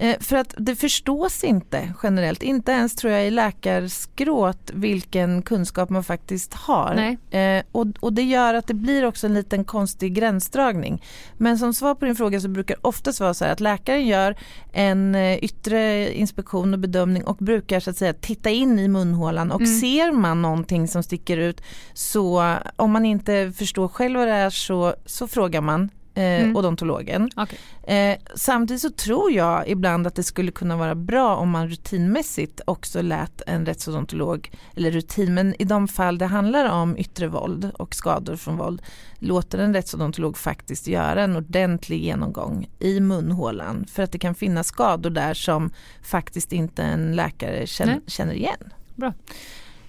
[0.00, 0.14] Mm.
[0.14, 5.90] Eh, För att det förstås inte generellt, inte ens tror jag i läkarskrået vilken kunskap
[5.90, 7.16] man faktiskt har.
[7.30, 7.40] Nej.
[7.58, 11.02] Eh, och, och det gör att det blir också en liten konstig gränsdragning.
[11.36, 14.06] Men som svar på din fråga så brukar det oftast vara så här att läkaren
[14.06, 14.36] gör
[14.72, 19.50] en eh, yttre inspektion och bedömning och brukar så att säga titta in i munhålan
[19.52, 19.80] och Mm.
[19.80, 21.60] ser man någonting som sticker ut
[21.94, 26.56] så om man inte förstår själv vad det är så, så frågar man eh, Mm.
[26.56, 27.30] odontologen.
[27.36, 27.58] Okej.
[27.96, 32.60] Eh, samtidigt så tror jag ibland att det skulle kunna vara bra om man rutinmässigt
[32.66, 37.70] också lät en rättsodontolog, eller rutin, men i de fall det handlar om yttre våld
[37.78, 38.82] och skador från våld,
[39.18, 44.66] låter en rättsodontolog faktiskt göra en ordentlig genomgång i munhålan för att det kan finnas
[44.66, 45.70] skador där som
[46.02, 48.72] faktiskt inte en läkare känner, känner igen.
[48.96, 49.12] Bra.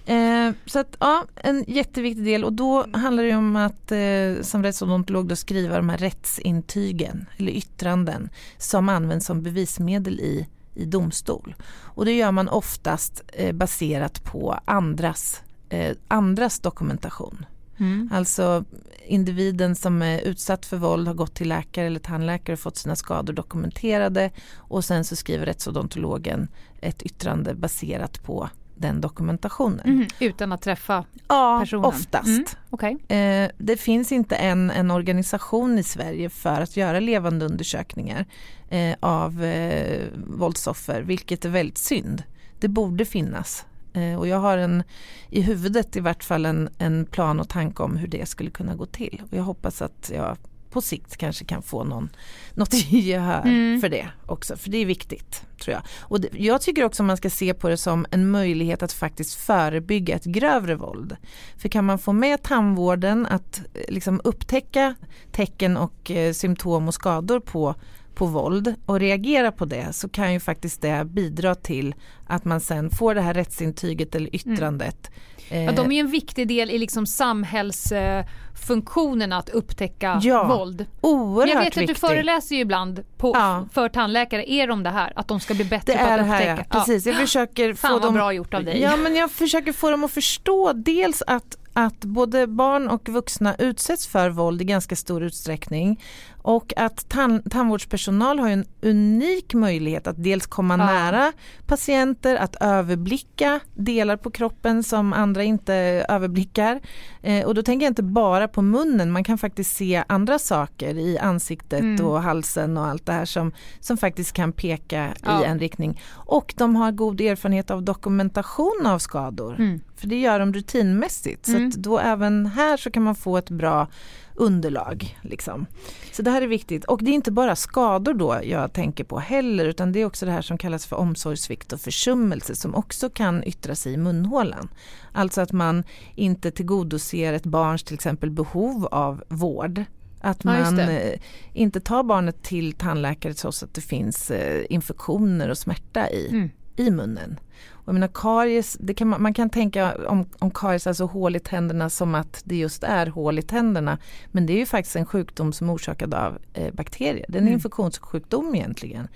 [0.06, 4.62] Eh, så att ja, en jätteviktig del och då handlar det om att eh, som
[4.62, 11.54] rättsodontolog då skriva de här rättsintygen eller yttranden som används som bevismedel i, i domstol.
[11.68, 17.46] Och det gör man oftast eh, baserat på andras, eh, andras dokumentation.
[17.78, 18.10] Mm.
[18.12, 18.64] Alltså
[19.06, 22.96] individen som är utsatt för våld har gått till läkare eller tandläkare och fått sina
[22.96, 26.48] skador dokumenterade och sen så skriver rättsodontologen
[26.80, 29.80] ett yttrande baserat på den dokumentationen.
[29.94, 31.84] Mhm, Utan att träffa Ja, personen?
[31.84, 32.26] oftast.
[32.28, 32.96] Mm, Okej.
[33.08, 38.26] Eh, det finns inte en, en organisation i Sverige för att göra levande undersökningar
[38.68, 42.22] eh, av eh, våldsoffer, vilket är väldigt synd.
[42.60, 43.66] Det borde finnas.
[43.92, 44.82] Eh, och jag har en,
[45.30, 48.74] i huvudet i vart fall en, en plan och tanke om hur det skulle kunna
[48.74, 49.22] gå till.
[49.30, 50.36] Och jag hoppas att jag
[50.70, 52.08] på sikt kanske kan få någon,
[52.54, 53.80] något gehör Mm.
[53.80, 54.56] för det också.
[54.56, 55.82] För det är viktigt tror jag.
[56.00, 59.34] Och det, jag tycker också man ska se på det som en möjlighet att faktiskt
[59.34, 61.16] förebygga ett grövre våld.
[61.56, 64.94] För kan man få med tandvården att eh, liksom upptäcka
[65.32, 67.74] tecken och eh, symptom och skador på,
[68.14, 71.94] på våld och reagera på det så kan ju faktiskt det bidra till
[72.26, 75.10] att man sen får det här rättsintyget eller yttrandet.
[75.48, 80.86] Ja, Eh, de är ju en viktig del i liksom samhällsfunktionen att upptäcka Ja, våld.
[81.00, 81.96] Oerhört jag vet att du viktig.
[81.96, 83.66] föreläser ju ibland på, Ja.
[83.72, 86.22] för tandläkare är de det här, att de ska bli bättre Det på att det
[86.24, 86.68] här upptäcka.
[86.72, 87.06] ja, precis.
[87.06, 88.14] Jag försöker Fan få dem...
[88.14, 88.80] bra gjort av dig.
[88.80, 93.54] Ja men jag försöker få dem att förstå dels att, att både barn och vuxna
[93.58, 96.00] utsätts för våld i ganska stor utsträckning
[96.46, 100.84] och att tan- tandvårdspersonal har en unik möjlighet att dels komma Ja.
[100.86, 101.32] nära
[101.66, 105.74] patienter, att överblicka delar på kroppen som andra inte
[106.08, 106.80] överblickar.
[107.22, 110.98] Eh, och då tänker jag inte bara på munnen, man kan faktiskt se andra saker
[110.98, 112.06] i ansiktet Mm.
[112.06, 115.42] och halsen och allt det här som, som faktiskt kan peka Ja.
[115.42, 116.00] i en riktning.
[116.12, 119.54] Och de har god erfarenhet av dokumentation av skador.
[119.58, 119.80] Mm.
[119.96, 121.48] För det gör de rutinmässigt.
[121.48, 121.70] Mm.
[121.72, 123.88] Så att då även här så kan man få ett bra
[124.36, 125.18] underlag.
[125.22, 125.66] Liksom.
[126.12, 126.84] Så det här är viktigt.
[126.84, 130.26] Och det är inte bara skador då jag tänker på heller utan det är också
[130.26, 134.68] det här som kallas för omsorgssvikt och försummelse som också kan yttra sig i munhålan.
[135.12, 139.84] Alltså att man inte tillgodoser ett barns till exempel behov av vård.
[140.20, 141.12] Att Ja, man det.
[141.12, 141.20] eh,
[141.52, 146.50] inte tar barnet till tandläkare trots att det finns eh, infektioner och smärta i, Mm.
[146.76, 147.40] I munnen.
[147.70, 151.40] Och jag menar karies, kan man, man kan tänka om, om karies, alltså hål i
[151.40, 153.98] tänderna som att det just är hål i tänderna.
[154.32, 157.24] Men det är ju faktiskt en sjukdom som är orsakad av eh, bakterier.
[157.28, 157.54] Det är en Mm.
[157.54, 159.08] infektionssjukdom egentligen.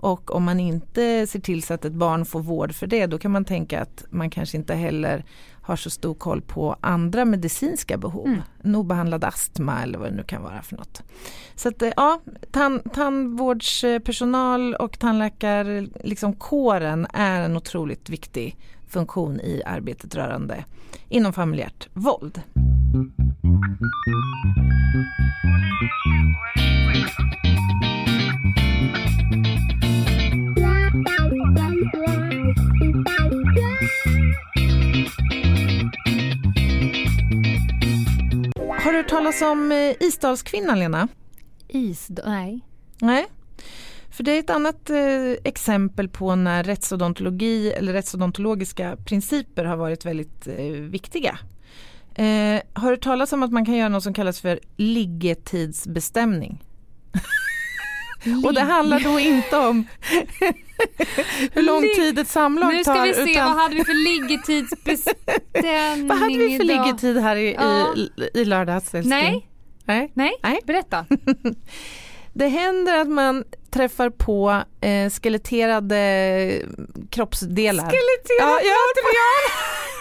[0.00, 3.18] Och om man inte ser till så att ett barn får vård för det då
[3.18, 5.24] kan man tänka att man kanske inte heller
[5.68, 8.26] har så stor koll på andra medicinska behov.
[8.26, 8.42] Mm.
[8.62, 11.02] En obehandlad astma eller vad det nu kan vara för något.
[11.54, 12.20] Så att eh, ja,
[12.52, 18.56] tan- tandvårdspersonal och tandläkar, liksom kåren är en otroligt viktig
[18.88, 20.64] funktion i arbetet rörande
[21.08, 22.42] inom familjärt våld.
[38.88, 41.08] Har du hört talas om eh, Isdalskvinnan Lena?
[41.68, 42.60] Is, nej.
[43.00, 43.26] Nej.
[44.10, 50.04] För det är ett annat eh, exempel på när rättsodontologi eller rättsodontologiska principer har varit
[50.04, 51.38] väldigt eh, viktiga.
[52.14, 56.64] Eh, har du talas om att man kan göra något som kallas för liggetidsbestämning?
[58.44, 59.86] Och det handlar då inte om
[61.52, 63.06] hur lång tid ett samlag Nu ska tar.
[63.06, 66.86] vi se, utan, vad hade vi för liggetidsbestämning vad hade vi för idag?
[66.86, 67.94] liggetid här i, Ja.
[67.96, 68.10] i,
[68.40, 68.94] i lördags?
[68.94, 69.08] älskling?
[69.10, 69.48] Nej,
[69.84, 70.10] Nej.
[70.14, 70.58] nej, Nej.
[70.66, 71.06] berätta.
[72.32, 76.62] Det händer att man träffar på eh, skeletterade
[77.10, 77.84] kroppsdelar.
[77.84, 79.42] Skeletterat ja, material!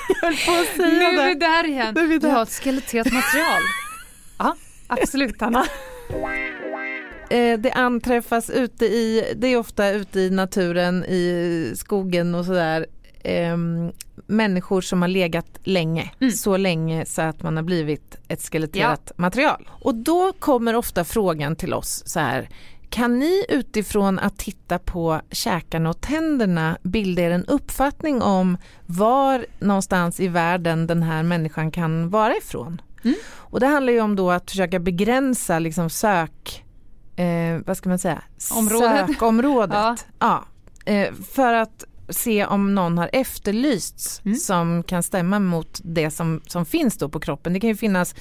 [0.10, 1.40] Jag höll på att Nu säga är vi det.
[1.40, 1.94] där igen.
[1.96, 2.34] Nu är vi Du där.
[2.36, 3.62] har ett skeletterat material.
[4.40, 4.56] Ja,
[4.88, 5.66] absolut Hanna.
[7.30, 12.86] Eh, det anträffas ute i, det är ofta ute i naturen, i skogen och sådär.
[13.24, 13.92] ehm,
[14.28, 16.32] människor som har legat länge, Mm.
[16.32, 19.70] så länge så att man har blivit ett skeletterat material.
[19.72, 22.50] Och då kommer ofta frågan till oss så här,
[22.90, 29.46] kan ni utifrån att titta på käkarna och tänderna bilda er en uppfattning om var
[29.60, 32.82] någonstans i världen den här människan kan vara ifrån?
[33.04, 33.16] Mm.
[33.36, 36.64] Och det handlar ju om då att försöka begränsa liksom sök,
[37.18, 38.22] eh, vad ska man säga,
[38.56, 39.08] Området.
[39.08, 39.76] sökområdet.
[39.78, 39.96] Ja.
[40.20, 40.46] Ja.
[40.94, 44.38] eh, för att se om någon har efterlysts Mm.
[44.38, 47.54] som kan stämma mot det som, som finns då på kroppen.
[47.54, 48.16] Det kan ju finnas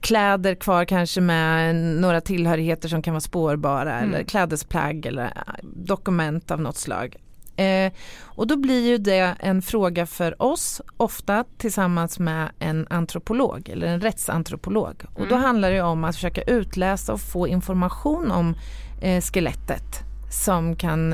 [0.00, 4.14] kläder kvar kanske med några tillhörigheter som kan vara spårbara Mm.
[4.14, 5.32] eller klädesplagg eller
[5.62, 7.16] dokument av något slag.
[7.56, 7.92] Eh,
[8.24, 13.86] och då blir ju det en fråga för oss, ofta tillsammans med en antropolog eller
[13.86, 15.02] en rättsantropolog.
[15.14, 15.42] Och då Mm.
[15.44, 18.54] handlar det om att försöka utläsa och få information om
[19.02, 20.00] eh, skelettet
[20.44, 21.12] som kan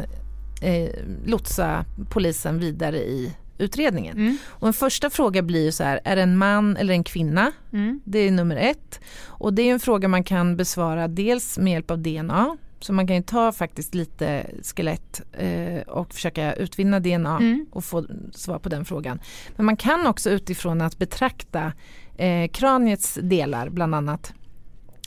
[0.63, 0.91] eh,
[1.27, 4.17] lotsa polisen vidare i utredningen.
[4.17, 4.39] Mm.
[4.47, 7.53] Och en första fråga blir ju så här, är det en man eller en kvinna?
[7.73, 8.01] Mm.
[8.05, 9.01] Det är nummer ett.
[9.27, 12.57] Och det är en fråga man kan besvara dels med hjälp av DNA.
[12.85, 17.67] Så man kan ju ta faktiskt lite skelett eh, och försöka utvinna DNA Mm.
[17.71, 19.21] och få svar på den frågan.
[19.57, 21.73] Men man kan också utifrån att betrakta
[22.17, 24.33] eh, kraniets delar bland annat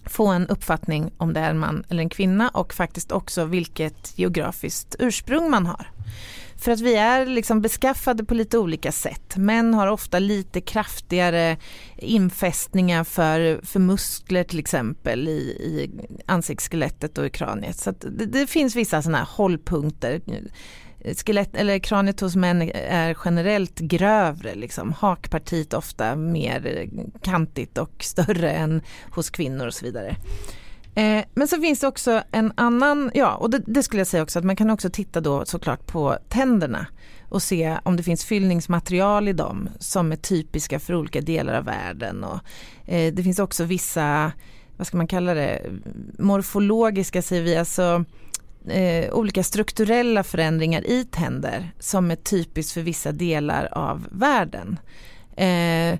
[0.05, 4.19] få en uppfattning om det är en man eller en kvinna och faktiskt också vilket
[4.19, 5.87] geografiskt ursprung man har.
[6.57, 9.37] För att vi är liksom beskaffade på lite olika sätt.
[9.37, 11.57] Män har ofta lite kraftigare
[11.97, 15.89] infästningar för, för muskler till exempel i, i
[16.25, 17.79] ansiktsskelettet och i kraniet.
[17.79, 20.21] Så att det, det finns vissa sådana här hållpunkter.
[21.25, 24.93] Skelett, eller kraniet hos män är generellt grövre, liksom.
[24.93, 26.89] hakpartiet ofta mer
[27.21, 28.81] kantigt och större än
[29.11, 30.15] hos kvinnor och så vidare.
[30.95, 34.23] Eh, men så finns det också en annan, ja och det, det skulle jag säga
[34.23, 36.87] också att man kan också titta då såklart på tänderna
[37.29, 41.65] och se om det finns fyllningsmaterial i dem som är typiska för olika delar av
[41.65, 42.23] världen.
[42.23, 42.39] Och,
[42.85, 44.31] eh, det finns också vissa,
[44.77, 45.61] vad ska man kalla det,
[46.19, 48.05] morfologiska säger vi, alltså
[48.67, 54.79] eh, olika strukturella förändringar i tänder som är typiskt för vissa delar av världen.
[55.35, 55.99] Eh,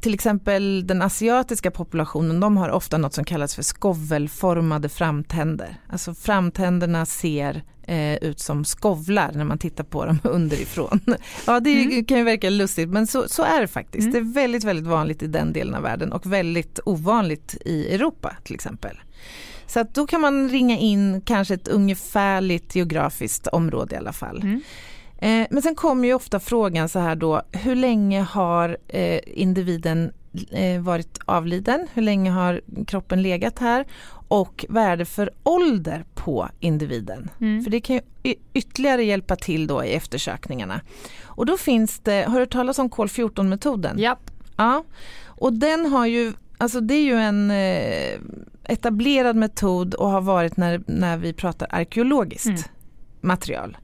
[0.00, 5.76] till exempel den asiatiska populationen, de har ofta något som kallas för skovelformade framtänder.
[5.88, 11.00] Alltså framtänderna ser eh, ut som skovlar när man tittar på dem underifrån.
[11.46, 12.04] ja, det Mm.
[12.04, 14.06] kan ju verka lustigt men så, så är det faktiskt.
[14.08, 14.12] Mm.
[14.12, 18.36] Det är väldigt, väldigt vanligt i den delen av världen och väldigt ovanligt i Europa
[18.44, 18.96] till exempel.
[19.66, 24.42] Så att då kan man ringa in kanske ett ungefärligt geografiskt område i alla fall.
[24.42, 24.60] Mm.
[25.18, 30.12] Eh, men sen kommer ju ofta frågan så här då, hur länge har eh, individen
[30.50, 31.86] eh, varit avliden?
[31.94, 33.84] Hur länge har kroppen legat här?
[34.28, 37.30] Och vad är det för ålder på individen?
[37.40, 37.64] Mm.
[37.64, 40.80] För det kan ju ytterligare hjälpa till då i eftersökningarna.
[41.24, 43.98] Och då finns det, har du hört talas om kol-14-metoden?
[43.98, 44.30] Japp.
[44.56, 44.84] Ja,
[45.24, 48.20] och den har ju, alltså det är ju en eh,
[48.64, 52.62] etablerad metod och har varit när, när vi pratar arkeologiskt Mm.
[53.26, 53.76] Material.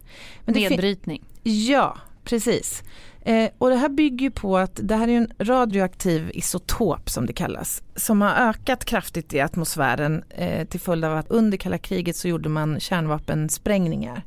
[0.45, 1.22] Men Nedbrytning.
[1.43, 2.82] Ja, precis.
[3.24, 7.26] Eh, och det här bygger ju på att det här är en radioaktiv isotop som
[7.26, 7.82] det kallas.
[7.97, 12.28] Som har ökat kraftigt i atmosfären eh, till följd av att under kalla kriget så
[12.28, 14.22] gjorde man kärnvapensprängningar.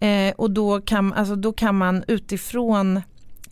[0.00, 3.00] Eh, och då kan, alltså, då kan man utifrån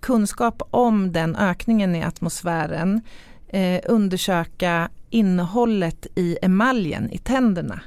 [0.00, 3.00] kunskap om den ökningen i atmosfären
[3.48, 7.80] eh, undersöka innehållet i emaljen i tänderna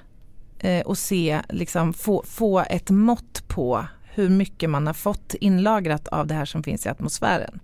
[0.64, 6.07] Eh, och se, liksom, få, få ett mått på hur mycket man har fått inlagrat
[6.07, 7.59] av det här som finns i atmosfären.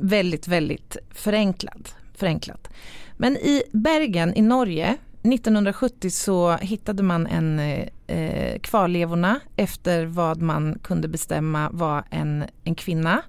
[0.00, 1.94] Väldigt, väldigt förenklat.
[2.14, 2.68] förenklat.
[3.16, 7.58] Men i Bergen i Norge 1970 så hittade man en
[8.06, 13.22] eh, kvarlevorna efter vad man kunde bestämma var en, en kvinna.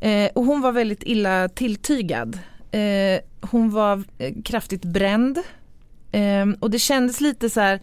[0.00, 2.38] Eh, och hon var väldigt illa tilltygad.
[2.70, 5.38] Eh, hon var eh, kraftigt bränd
[6.12, 7.80] eh, och det kändes lite så här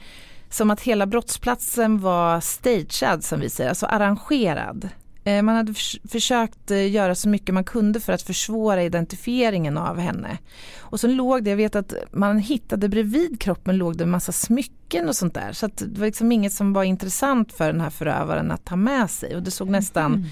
[0.49, 4.89] som att hela brottsplatsen var stagead som vi säger, alltså arrangerad.
[5.23, 9.77] Eh, Man hade förs- försökt eh, göra så mycket man kunde för att försvåra identifieringen
[9.77, 10.37] av henne.
[10.79, 14.31] Och så låg det, jag vet att man hittade bredvid kroppen låg det en massa
[14.31, 15.51] smycken och sånt där.
[15.53, 19.09] Så det var liksom inget som var intressant för den här förövaren att ta med
[19.09, 19.35] sig.
[19.35, 20.25] Och det såg nästan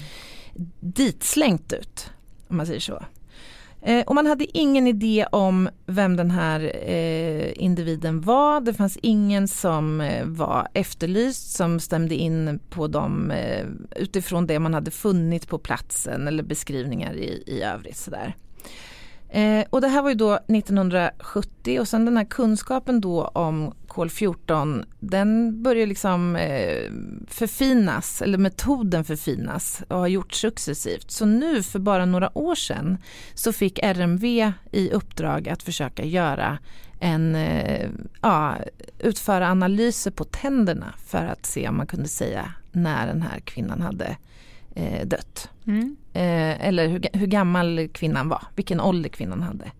[0.80, 2.10] ditslängt ut,
[2.48, 3.02] om man säger så.
[3.86, 8.60] Eh, och man hade ingen idé om vem den här eh, individen var.
[8.60, 13.66] Det fanns ingen som eh, var efterlyst som stämde in på dem eh,
[13.96, 17.96] utifrån det man hade funnit på platsen eller beskrivningar i, i övrigt.
[17.96, 18.34] Sådär.
[19.28, 23.74] Eh, och det här var ju då 1970 och sen den här kunskapen då om
[23.88, 26.90] kol-14 den börjar liksom eh,
[27.28, 31.10] förfinas, eller metoden förfinas och har gjorts successivt.
[31.10, 32.98] Så nu för bara några år sedan
[33.34, 36.58] så fick RMV i uppdrag att försöka göra
[37.00, 37.88] en, eh,
[38.22, 38.56] ja,
[38.98, 43.80] utföra analyser på tänderna för att se om man kunde säga när den här kvinnan
[43.80, 44.16] hade
[44.76, 45.50] eh, dött.
[45.66, 45.96] Mm.
[46.12, 49.70] Eh, eller hur, hur gammal kvinnan var, vilken ålder kvinnan hade.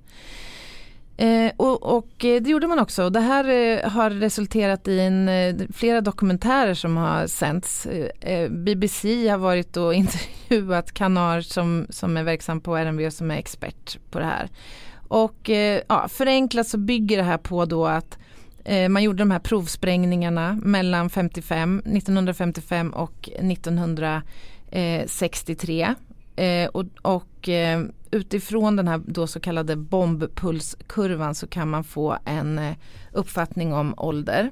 [1.19, 3.11] Eh, och, och eh, det gjorde man också.
[3.11, 7.87] Det här eh, har resulterat i en, eh, flera dokumentärer som har sänts.
[7.87, 9.95] Eh, eh, BBC har varit och
[10.49, 14.49] intervjuat Kanar som, som är verksam på RMV och som är expert på det här.
[15.09, 15.51] Och
[15.89, 18.19] ja, förenklat så bygger det här på då att
[18.91, 24.23] man gjorde de här provsprängningarna mellan 55, 1955 och 1963.
[24.71, 25.07] Eh,
[26.37, 32.19] eh, och och eh, utifrån den här då så kallade bombpulskurvan så kan man få
[32.25, 32.77] en eh,
[33.13, 34.51] uppfattning om ålder.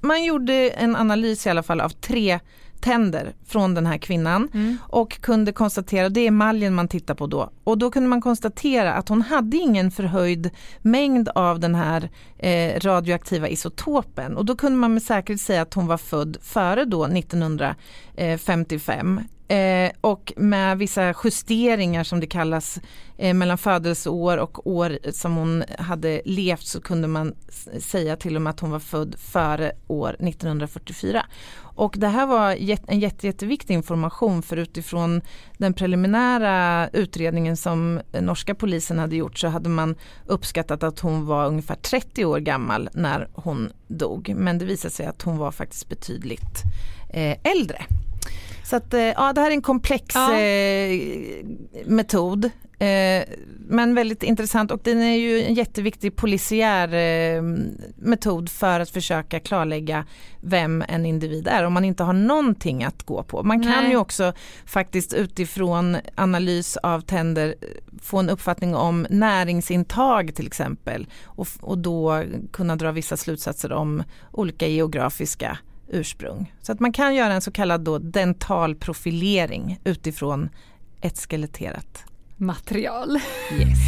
[0.00, 2.38] man gjorde en analys i alla fall av tre
[2.80, 4.78] tänder från den här kvinnan Mm.
[4.82, 8.94] och kunde konstatera, det är emaljen man tittar på då, och då kunde man konstatera
[8.94, 10.50] att hon hade ingen förhöjd
[10.82, 15.74] mängd av den här eh, radioaktiva isotopen och då kunde man med säkerhet säga att
[15.74, 22.80] hon var född före då 1955 eh, och med vissa justeringar som det kallas
[23.18, 27.34] eh, mellan födelseår och år som hon hade levt så kunde man
[27.80, 31.22] säga till och med att hon var född före år 1944.
[31.80, 32.50] Och det här var
[32.88, 35.20] en jätte, jätteviktig information för utifrån
[35.58, 39.94] den preliminära utredningen som norska polisen hade gjort så hade man
[40.26, 44.32] uppskattat att hon var ungefär 30 år gammal när hon dog.
[44.36, 46.62] Men det visade sig att hon var faktiskt betydligt
[47.10, 47.84] eh, äldre.
[48.64, 50.34] Så att, eh, ja, det här är en komplex Ja.
[50.34, 51.00] eh,
[51.86, 52.50] metod.
[52.80, 53.24] Eh,
[53.68, 57.42] men väldigt intressant och den är ju en jätteviktig polisiär eh,
[57.96, 60.06] metod för att försöka klarlägga
[60.40, 63.42] vem en individ är om man inte har någonting att gå på.
[63.42, 63.90] Man kan Nej.
[63.90, 64.32] ju också
[64.64, 67.68] faktiskt utifrån analys av tänder eh,
[68.02, 72.22] få en uppfattning om näringsintag till exempel och, och då
[72.52, 74.02] kunna dra vissa slutsatser om
[74.32, 75.58] olika geografiska
[75.88, 76.54] ursprung.
[76.62, 80.48] Så att man kan göra en så kallad då dental profilering utifrån
[81.00, 82.04] ett skeletterat
[82.40, 83.16] Material.
[83.52, 83.78] Yes.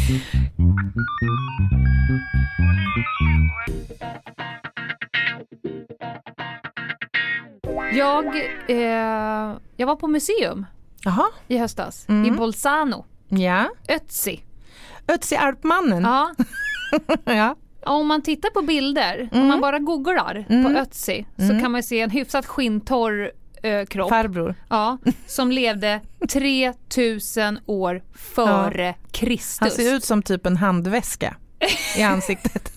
[7.93, 8.35] Jag,
[8.67, 10.65] eh, jag var på museum
[11.03, 12.25] Jaha, i höstas Mm.
[12.33, 13.69] i Bolzano, ja.
[13.87, 14.43] Ötzi.
[15.07, 16.03] Ötzi Alpmannen.
[16.03, 16.33] Ja,
[17.25, 17.55] Ja.
[17.85, 19.47] om man tittar på bilder, om Mm.
[19.47, 20.63] man bara googlar Mm.
[20.73, 21.61] på Ötzi så Mm.
[21.61, 23.31] kan man se en hyfsat skinntorr
[23.63, 24.55] eh, kropp Farbror.
[24.69, 24.97] ja,
[25.27, 29.59] som levde 3000 år före Kristus.
[29.59, 31.35] Han ser ut som typ en handväska
[31.97, 32.73] i ansiktet.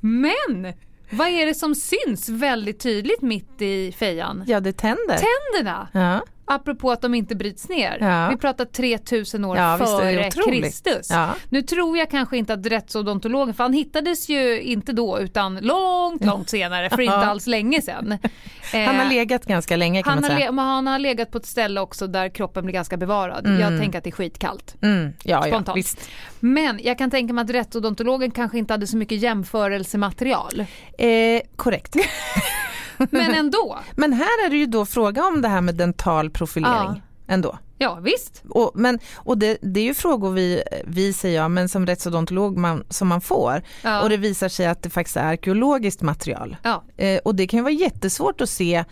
[0.00, 0.72] Men
[1.10, 4.44] vad är det som syns väldigt tydligt mitt i fejan?
[4.46, 5.20] Ja, det tänder.
[5.52, 5.88] Tänderna!
[5.92, 6.22] Ja.
[6.54, 7.98] Apropå att de inte bryts ner.
[8.00, 8.28] Ja.
[8.30, 10.30] Vi pratar 3000 år Ja, före.
[10.30, 11.10] Kristus.
[11.10, 11.28] Ja.
[11.48, 16.24] Nu tror jag kanske inte att rättsodontologen, för han hittades ju inte då utan långt,
[16.24, 18.18] långt senare, för inte alls länge sedan.
[18.72, 20.52] Han har Eh, legat ganska länge kan han man har, säga.
[20.52, 23.46] men han har legat på ett ställe också där kroppen blir ganska bevarad.
[23.46, 23.60] Mm.
[23.60, 24.74] Jag tänker att det är skitkallt.
[24.82, 26.08] Mm, ja, Spontant.
[26.40, 30.60] Men jag kan tänka mig att rättsodontologen kanske inte hade så mycket jämförelsematerial.
[30.98, 31.96] Eh, korrekt.
[33.10, 33.78] Men ändå.
[33.96, 37.02] Men här är det ju då fråga om det här med dental profilering.
[37.26, 37.34] Ja.
[37.34, 37.58] Ändå.
[37.78, 38.42] Ja visst.
[38.48, 42.56] Och, men, och det, det är ju frågor vi, vi säger jag, men som rättsodontolog
[42.56, 43.62] man, som man får.
[43.82, 44.02] Ja.
[44.02, 46.56] Och det visar sig att det faktiskt är arkeologiskt material.
[46.62, 46.84] Ja.
[46.96, 48.84] Eh, och det kan ju vara jättesvårt att se,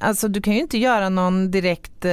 [0.00, 2.12] alltså du kan ju inte göra någon direkt eh,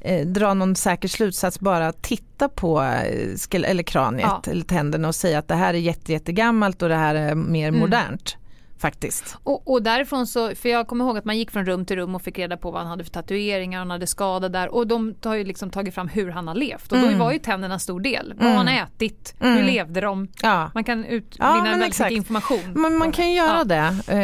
[0.00, 4.50] eh, dra någon säker slutsats bara titta på eh, eller kraniet Ja.
[4.50, 7.68] eller tänderna och säga att det här är jätte, jättegammalt och det här är mer
[7.68, 7.80] Mm.
[7.80, 8.36] modernt
[8.78, 9.36] faktiskt.
[9.44, 12.14] Och, och därifrån så, för jag kommer ihåg att man gick från rum till rum
[12.14, 15.14] och fick reda på vad han hade för tatueringar, han hade skada där och de
[15.24, 17.18] har ju liksom tagit fram hur han har levt och då Mm.
[17.18, 18.34] var ju tänderna en stor del.
[18.36, 19.34] Vad har han ätit?
[19.38, 19.66] Hur Mm.
[19.66, 20.28] levde de?
[20.42, 20.70] Ja.
[20.74, 22.10] Man kan utvinna men väldigt exakt.
[22.10, 22.72] mycket information.
[22.74, 23.30] Men man kan det.
[23.32, 23.64] göra Ja.
[23.64, 24.14] det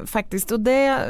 [0.00, 1.00] eh, faktiskt och det,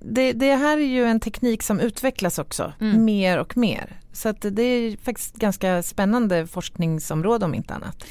[0.00, 3.04] det, det här är ju en teknik som utvecklas också Mm.
[3.04, 4.00] mer och mer.
[4.16, 8.04] Så det är faktiskt ganska spännande forskningsområde om inte annat.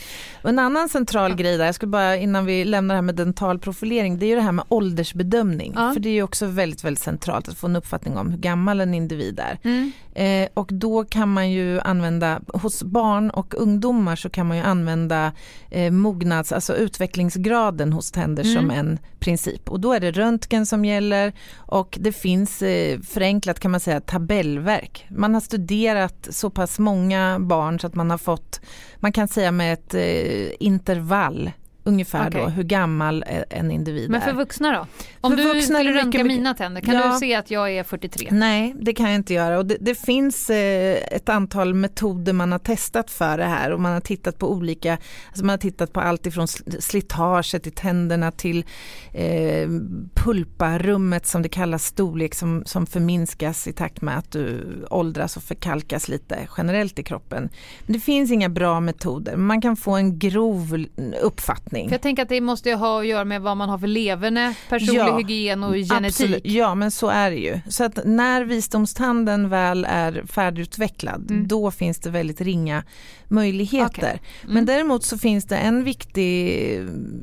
[0.43, 3.15] Och en annan central grej där, jag skulle bara innan vi lämnar det här med
[3.15, 5.73] dental profilering, det är ju det här med åldersbedömning.
[5.75, 5.93] Ja.
[5.93, 8.81] För det är ju också väldigt, väldigt centralt att få en uppfattning om hur gammal
[8.81, 9.59] en individ är.
[9.63, 9.91] Mm.
[10.13, 14.63] Eh, och då kan man ju använda, hos barn och ungdomar så kan man ju
[14.63, 15.31] använda
[15.69, 18.55] eh, mognads, alltså utvecklingsgraden hos tänder Mm.
[18.55, 19.69] som en princip.
[19.69, 24.01] Och då är det röntgen som gäller och det finns eh, förenklat kan man säga
[24.01, 25.05] tabellverk.
[25.09, 25.94] Man har studerat
[26.29, 28.61] så pass många barn så att man har fått,
[28.99, 31.51] man kan säga med ett eh, intervall
[31.85, 32.41] ungefär Okej.
[32.41, 34.25] då hur gammal eh, en individ Men är.
[34.25, 34.87] för vuxna då?
[35.21, 37.11] Om För du vuxna skulle röntga mycket- mina tänder, kan Ja.
[37.13, 38.27] du se att jag är 43?
[38.31, 39.57] Nej, det kan jag inte göra.
[39.57, 43.79] Och det, det finns eh, ett antal metoder man har testat för det här och
[43.79, 47.71] man har tittat på olika, alltså man har tittat på allt ifrån sl- slitaget i
[47.71, 48.65] tänderna till
[49.13, 49.69] eh,
[50.13, 55.43] pulparummet som det kallas, storlek som, som förminskas i takt med att du åldras och
[55.43, 57.49] förkalkas lite generellt i kroppen.
[57.85, 60.85] Men det finns inga bra metoder, man kan få en grov
[61.21, 61.74] uppfattning.
[61.83, 63.87] För jag tänker att det måste ju ha att göra med vad man har för
[63.87, 66.05] leverne, personlig Ja, hygien och genetik.
[66.05, 66.41] Absolut.
[66.45, 67.59] Ja men så är det ju.
[67.67, 71.47] Så att när visdomstanden väl är färdigutvecklad Mm.
[71.47, 72.83] då finns det väldigt ringa
[73.27, 73.87] möjligheter.
[73.97, 74.21] Okej.
[74.43, 74.53] Mm.
[74.53, 76.49] Men däremot så finns det en viktig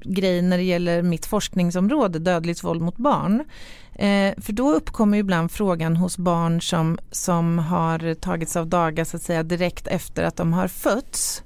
[0.04, 3.44] grej när det gäller mitt forskningsområde, dödligt våld mot barn.
[3.94, 9.04] Eh, för då uppkommer ju ibland frågan hos barn som, som har tagits av daga
[9.04, 11.42] så att säga direkt efter att de har fötts.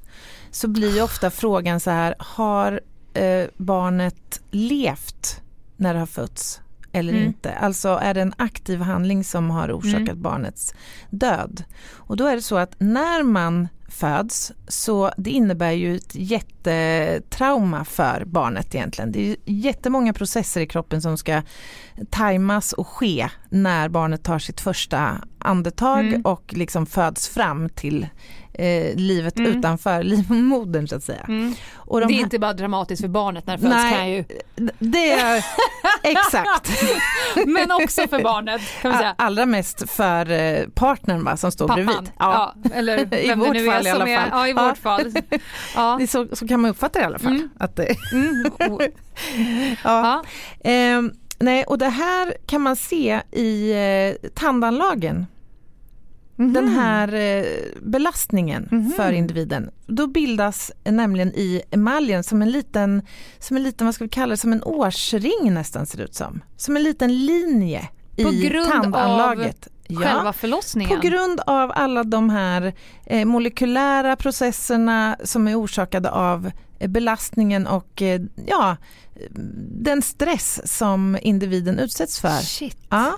[0.50, 2.80] Så blir ofta frågan så här, har
[3.16, 5.40] eh, barnet levt
[5.76, 6.60] när det har fötts
[6.92, 7.24] eller Mm.
[7.26, 7.52] inte.
[7.52, 10.22] Alltså är det en aktiv handling som har orsakat Mm.
[10.22, 10.74] barnets
[11.10, 11.64] död.
[11.94, 17.84] Och då är det så att när man föds så det innebär ju ett jättetrauma
[17.84, 19.12] för barnet egentligen.
[19.12, 21.42] Det är jättemånga processer i kroppen som ska
[22.10, 26.22] tajmas och ske när barnet tar sitt första andetag Mm.
[26.22, 28.06] och liksom föds fram till
[28.59, 29.59] eh, livet Mm.
[29.59, 31.24] utanför livmodern så att säga.
[31.28, 31.54] Mm.
[31.88, 34.24] De det är här- inte bara dramatiskt för barnet när det föds kan jag ju.
[34.78, 35.44] det är
[36.02, 36.70] exakt.
[37.46, 39.14] Men också för barnet kan man säga.
[39.18, 41.86] Allra mest för eh, partnern va, som står Pappan.
[41.86, 42.11] bredvid.
[42.18, 42.54] Ja.
[42.74, 44.16] eller I vem vårt det nu fall i är alla är.
[44.16, 44.28] fall.
[44.32, 44.68] Ja, i Ja.
[44.68, 45.12] vårt fall.
[45.76, 45.94] Ja.
[45.98, 47.32] Det är så, så kan man uppfatta det i alla fall.
[47.36, 47.48] Mm.
[47.59, 48.44] Att det, Mm.
[48.59, 48.78] Ja.
[49.84, 50.24] Ja.
[50.64, 55.26] Ehm, nej, och det här kan man se i eh, tandanlagen.
[56.37, 56.53] Mhm.
[56.53, 57.45] Den här eh,
[57.82, 58.93] belastningen Mhm.
[58.97, 59.70] för individen.
[59.87, 63.03] Då bildas nämligen i emaljen som en liten,
[63.39, 66.14] som en liten, vad ska vi kalla det, som en årsring nästan ser det ut
[66.14, 66.41] som.
[66.57, 67.89] Som en liten linje
[68.22, 69.68] På i grund tandanlaget.
[69.89, 70.97] Själva förlossningen.
[71.01, 72.74] På grund av alla de här
[73.07, 78.76] eh, molekylära processerna som är orsakade av eh, belastningen och eh, ja,
[79.80, 82.28] den stress som individen utsätts för.
[82.41, 82.78] Shit.
[82.89, 83.12] Ja.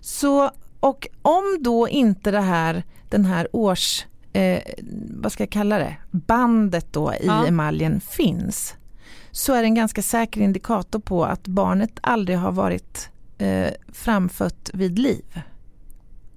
[0.00, 0.50] Så,
[0.80, 4.62] och om då inte det här, den här års, eh,
[5.10, 7.46] vad ska jag kalla det, bandet då i Ja.
[7.46, 8.74] emaljen finns
[9.30, 14.70] så är det en ganska säker indikator på att barnet aldrig har varit eh, framfött
[14.72, 15.40] vid liv.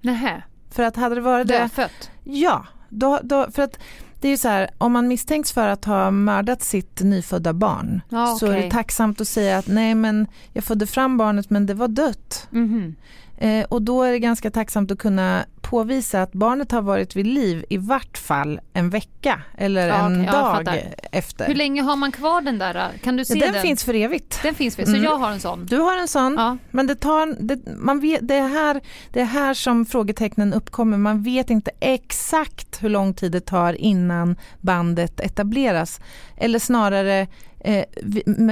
[0.01, 0.43] Nähä.
[0.69, 2.11] För att hade det varit det, Dödfött.
[2.23, 3.79] ja, då, då, för att
[4.21, 8.01] det är ju så här, om man misstänks för att ha mördat sitt nyfödda barn
[8.09, 11.65] Ja, så är det tacksamt att säga att nej men jag födde fram barnet men
[11.65, 12.47] det var dött.
[12.51, 12.95] Mhm.
[12.95, 17.15] Eh, Eh, och då är det ganska tacksamt att kunna påvisa att barnet har varit
[17.15, 21.47] vid liv i vart fall en vecka eller Ja, en jag dag efter.
[21.47, 22.91] Hur länge har man kvar den där?
[23.03, 23.61] Kan du se ja, den, den?
[23.61, 24.39] finns för evigt.
[24.43, 24.85] Den finns väl?
[24.85, 25.03] Så Mm.
[25.03, 25.65] jag har en sån?
[25.65, 26.57] Du har en sån, Ja.
[26.71, 28.81] men det, tar, det, man vet, det, är här,
[29.13, 30.97] det är här som frågetecknen uppkommer.
[30.97, 35.99] Man vet inte exakt hur lång tid det tar innan bandet etableras.
[36.37, 37.27] Eller snarare
[37.59, 37.85] eh,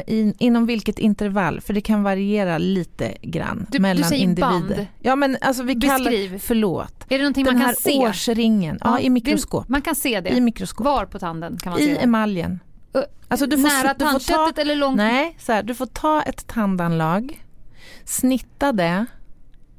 [0.07, 4.49] in, inom vilket intervall, för det kan variera lite grann Du- du mellan säger individer.
[4.51, 4.87] band.
[4.99, 6.39] Ja men alltså vi kallar, Beskriv.
[6.39, 7.00] förlåt.
[7.13, 7.97] Är det någonting Den man här kan se?
[7.99, 9.69] årsringen, ja, i mikroskop.
[9.69, 10.29] Man kan se det?
[10.29, 10.85] I mikroskop.
[10.85, 11.99] Var på tanden kan man se I det?
[11.99, 12.59] emaljen.
[12.93, 14.97] Ö, Alltså du får, Nära tandköttet ta, eller långt?
[14.97, 17.45] Nej, så här, du får ta ett tandanlag,
[18.05, 19.05] snitta det,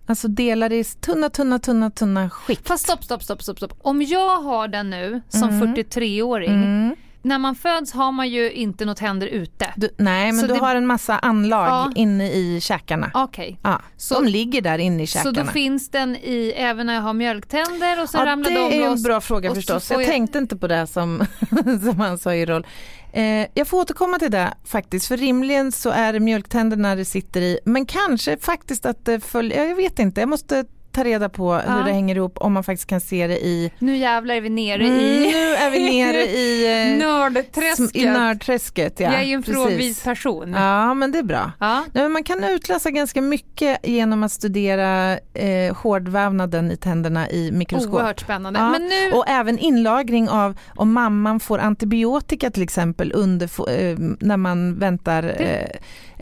[0.07, 2.69] alltså dela det i tunna, tunna, tunna, tunna skikt.
[2.69, 3.73] Fast stopp, stopp, stopp, stopp, stopp.
[3.83, 5.75] Om jag har den nu som Mm.
[5.75, 6.51] 43-åring.
[6.65, 6.97] Mm.
[7.25, 9.73] När man föds har man ju inte något händer ute.
[9.77, 11.93] Du, nej, men Så du det- har en massa anlag Ja.
[11.95, 13.11] inne i käkarna.
[13.15, 13.59] Okej.
[13.63, 15.45] Ja, Så- de ligger där inne i Så käkarna.
[15.45, 18.83] då finns den i, även när jag har mjölktänder och så ja, ramlar det de
[18.83, 19.91] är en bra fråga så förstås.
[19.91, 21.25] Jag jag- tänkte inte på det som,
[21.83, 22.67] som han sa i roll.
[23.13, 27.41] Eh, jag får återkomma till det faktiskt, för rimligen så är det mjölktänderna det sitter
[27.41, 31.53] i, men kanske faktiskt att det följer, jag vet inte, jag måste ta reda på
[31.53, 31.83] hur Ja.
[31.87, 34.85] det hänger ihop om man faktiskt kan se det i Nu jävlar är vi nere
[34.85, 37.97] Mm, i Nu är vi nere i, eh, nördträsket.
[37.97, 39.01] i nördträsket.
[39.01, 40.53] Ja, jag är ju en frågvis person.
[40.53, 41.53] Ja, men det är bra.
[41.61, 41.85] Ja.
[41.93, 47.95] Nej, man kan utläsa ganska mycket genom att studera eh, hårdvävnaden i tänderna i mikroskop.
[47.95, 48.61] Oerhört spännande.
[48.61, 53.99] Ja, Men nu, Och även inlagring av om mamman får antibiotika till exempel under, eh,
[54.21, 55.67] när man väntar eh,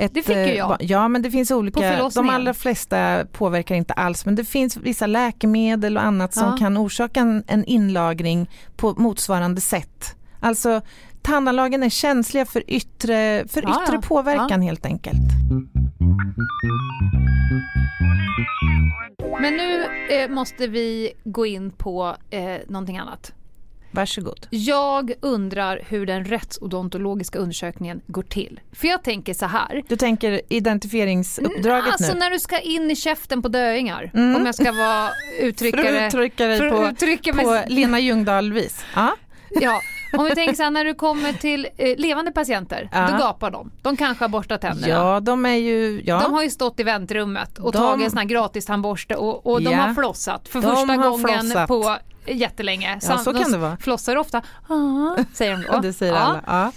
[0.00, 0.76] ett det fick ju eh, jag.
[0.80, 5.06] Ja men det finns olika, de allra flesta påverkar inte alls men det finns vissa
[5.06, 6.56] läkemedel och annat som Ja.
[6.56, 10.16] kan orsaka en, en inlagring på motsvarande sätt.
[10.40, 10.80] Alltså
[11.22, 14.02] tandanlagen är känsliga för yttre, för Ja, yttre ja.
[14.08, 15.20] påverkan helt enkelt.
[19.40, 23.32] men nu eh, måste vi gå in på eh, någonting annat.
[23.90, 24.46] Varsågod.
[24.50, 28.60] Jag undrar hur den rättsodontologiska undersökningen går till.
[28.72, 29.82] För jag tänker så här.
[29.88, 32.18] Du tänker identifieringsuppdraget alltså nu?
[32.18, 34.10] när du ska in i käften på döingar.
[34.14, 34.36] Mm.
[34.36, 36.06] Om jag ska vara För uttryckare.
[36.06, 38.84] att uttrycka dig för på, uttrycka mig- på Lena Ljungdahl-vis.
[38.94, 39.16] Ja.
[39.50, 39.80] Ja,
[40.18, 43.08] om vi tänker så här, när du kommer till eh, levande patienter, Ja.
[43.10, 43.70] då gapar de.
[43.82, 44.88] De kanske har borstat tänderna.
[44.94, 46.02] ja, de är ju...
[46.04, 46.20] Ja.
[46.24, 49.46] De har ju stått i väntrummet och De- tagit en sån här gratis tandborste och,
[49.46, 49.76] och de Ja.
[49.78, 51.68] har flossat för De första gången flossat.
[51.68, 51.96] på
[52.34, 52.98] jättelänge.
[53.02, 53.76] Ja, så de kan det vara.
[53.76, 55.80] flossar ofta, ah, säger de då.
[55.82, 56.42] Det säger alla.
[56.46, 56.72] Ja.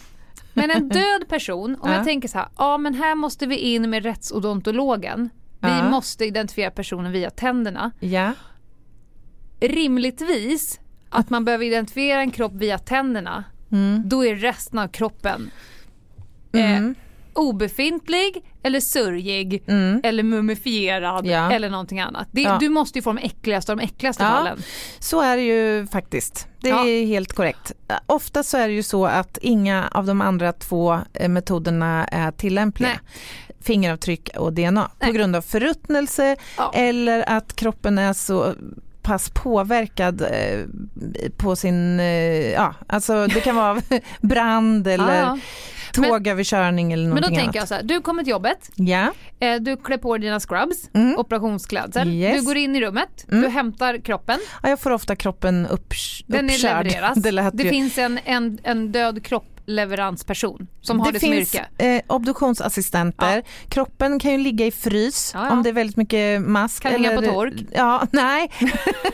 [0.54, 1.96] Men en död person, om Ja.
[1.96, 5.30] jag tänker så här, ja men här måste vi in med rättsodontologen.
[5.60, 7.92] Vi måste identifiera personen via tänderna.
[8.00, 8.32] ja.
[9.60, 10.80] Rimligtvis
[11.10, 14.02] att man behöver identifiera en kropp via tänderna, Mm.
[14.10, 15.52] då är resten av kroppen
[16.54, 16.96] eh, Mm.
[17.36, 20.02] Obefintlig eller sörjig Mm.
[20.04, 21.52] eller mumifierad Ja.
[21.52, 22.28] eller någonting annat.
[22.32, 22.58] Det, Ja.
[22.60, 24.30] Du måste ju få de äckligaste av de äckligaste Ja.
[24.30, 24.62] fallen.
[25.00, 26.48] Så är det ju faktiskt.
[26.62, 27.72] Det är helt korrekt.
[28.06, 32.32] Ofta så är det ju så att inga av de andra två eh, metoderna är
[32.32, 32.90] tillämpliga.
[32.90, 33.00] Nej.
[33.62, 35.08] fingeravtryck och DNA Nej.
[35.10, 36.72] på grund av förruttnelse Ja.
[36.76, 38.54] eller att kroppen är så
[39.04, 40.66] pass påverkad eh,
[41.38, 43.82] på sin, eh, ja alltså det kan vara
[44.22, 45.38] brand eller Ja, ja.
[45.98, 47.56] Men- tågöverkörning eller Men då någonting tänker annat.
[47.56, 51.18] jag så här, du kommer till jobbet, Ja, eh, du klär på dina scrubs, Mm.
[51.18, 52.40] operationsklädsel, Yes.
[52.42, 53.42] du går in i rummet, Mm.
[53.44, 55.94] du hämtar kroppen, ja, jag får ofta kroppen upp,
[56.28, 56.86] den är uppkörd.
[56.86, 57.18] levereras.
[57.24, 59.26] Det, Det finns en, en, en död
[59.66, 61.68] kroppleveransperson som har det, det som finns yrke.
[61.78, 63.36] eh, obduktionsassistenter.
[63.36, 63.42] Ja.
[63.70, 65.52] Kroppen kan ju ligga i frys Ja, ja.
[65.52, 66.84] om det är väldigt mycket mask.
[66.84, 67.54] Kan hänga på tork.
[67.72, 68.52] Ja, nej.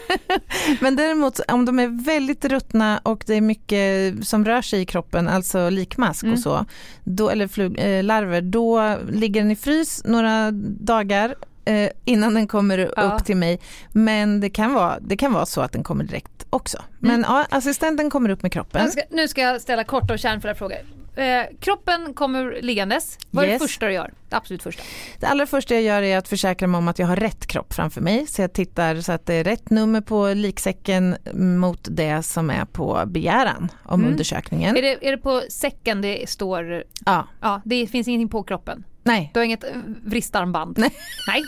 [0.81, 4.85] Men däremot om de är väldigt ruttna och det är mycket som rör sig i
[4.85, 6.33] kroppen, alltså likmask Mm.
[6.33, 6.65] och så,
[7.03, 11.35] då, eller flug, eh, larver, då ligger den i frys några dagar
[11.69, 13.01] eh, innan den kommer Ja.
[13.03, 13.59] upp till mig.
[13.91, 16.77] Men det kan, vara, det kan vara så att den kommer direkt också.
[16.77, 16.87] Mm.
[17.21, 18.91] Men ja, assistenten kommer upp med kroppen.
[18.91, 20.77] Ska, nu ska jag ställa korta och kärnfulla frågor.
[21.15, 23.17] Eh, kroppen kommer liggandes.
[23.31, 23.61] Vad är Yes.
[23.61, 24.13] det första du gör?
[24.29, 24.83] Det absolut första.
[25.19, 27.73] Det allra första jag gör är att försäkra mig om att jag har rätt kropp
[27.73, 28.27] framför mig.
[28.27, 32.65] Så jag tittar så att det är rätt nummer på liksäcken mot det som är
[32.65, 34.11] på begäran om Mm.
[34.11, 34.77] undersökningen.
[34.77, 38.83] Är det, är det på säcken det står, Ja, ja det finns ingenting på kroppen?
[39.13, 39.31] Nej.
[39.33, 39.69] Du har inget eh,
[40.05, 40.77] vristarmband?
[40.77, 40.91] Nej.
[41.27, 41.43] Nej,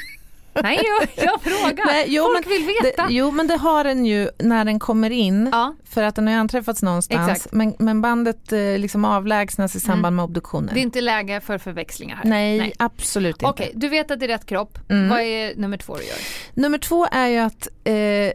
[0.63, 1.85] Nej jag, jag frågar.
[1.85, 3.07] Nej, jo, Folk men vill veta.
[3.07, 5.49] Det, jo men det har den ju när den kommer in.
[5.51, 7.31] Ja, För att den har anträffats någonstans.
[7.31, 7.53] Exakt.
[7.53, 10.73] Men, men bandet eh, liksom avlägsnas i samband med obduktionen.
[10.73, 12.25] det är inte läge för förväxlingar här.
[12.25, 13.45] Nej, absolut inte.
[13.45, 14.79] Okej, du vet att det är rätt kropp.
[14.89, 15.09] Mm.
[15.09, 16.17] Vad är nummer två du gör?
[16.53, 18.31] Nummer två är ju att eh,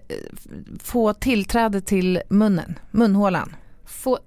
[0.82, 3.56] få tillträde till munnen, munhålan.
[4.06, 4.18] Få,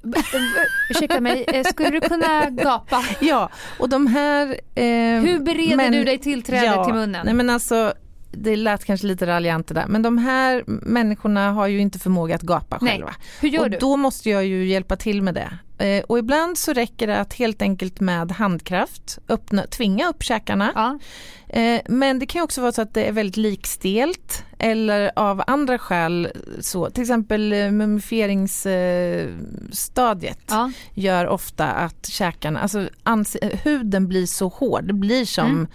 [0.89, 3.03] ursäkta mig, eh, skulle du kunna gapa?
[3.19, 3.49] Ja,
[3.79, 4.47] och de här...
[4.75, 4.83] Eh,
[5.21, 7.25] Hur bereder men- du dig tillträde ja, till munnen?
[7.25, 7.93] Nej men alltså,
[8.31, 12.35] det lät kanske lite raljant det där, men de här människorna har ju inte förmåga
[12.35, 12.93] att gapa Nej.
[12.93, 13.15] själva.
[13.41, 13.77] Hur gör och du?
[13.77, 15.57] då måste jag ju hjälpa till med det.
[15.85, 20.71] Eh, och ibland så räcker det att helt enkelt med handkraft öppna, tvinga upp käkarna.
[20.75, 20.99] Ja.
[21.59, 25.77] Eh, men det kan också vara så att det är väldigt likstelt eller av andra
[25.77, 26.27] skäl
[26.59, 30.71] så, till exempel eh, mumifieringsstadiet Ja.
[30.93, 32.89] gör ofta att käkarna, alltså
[33.63, 35.67] huden blir så hård, det blir som, Mm.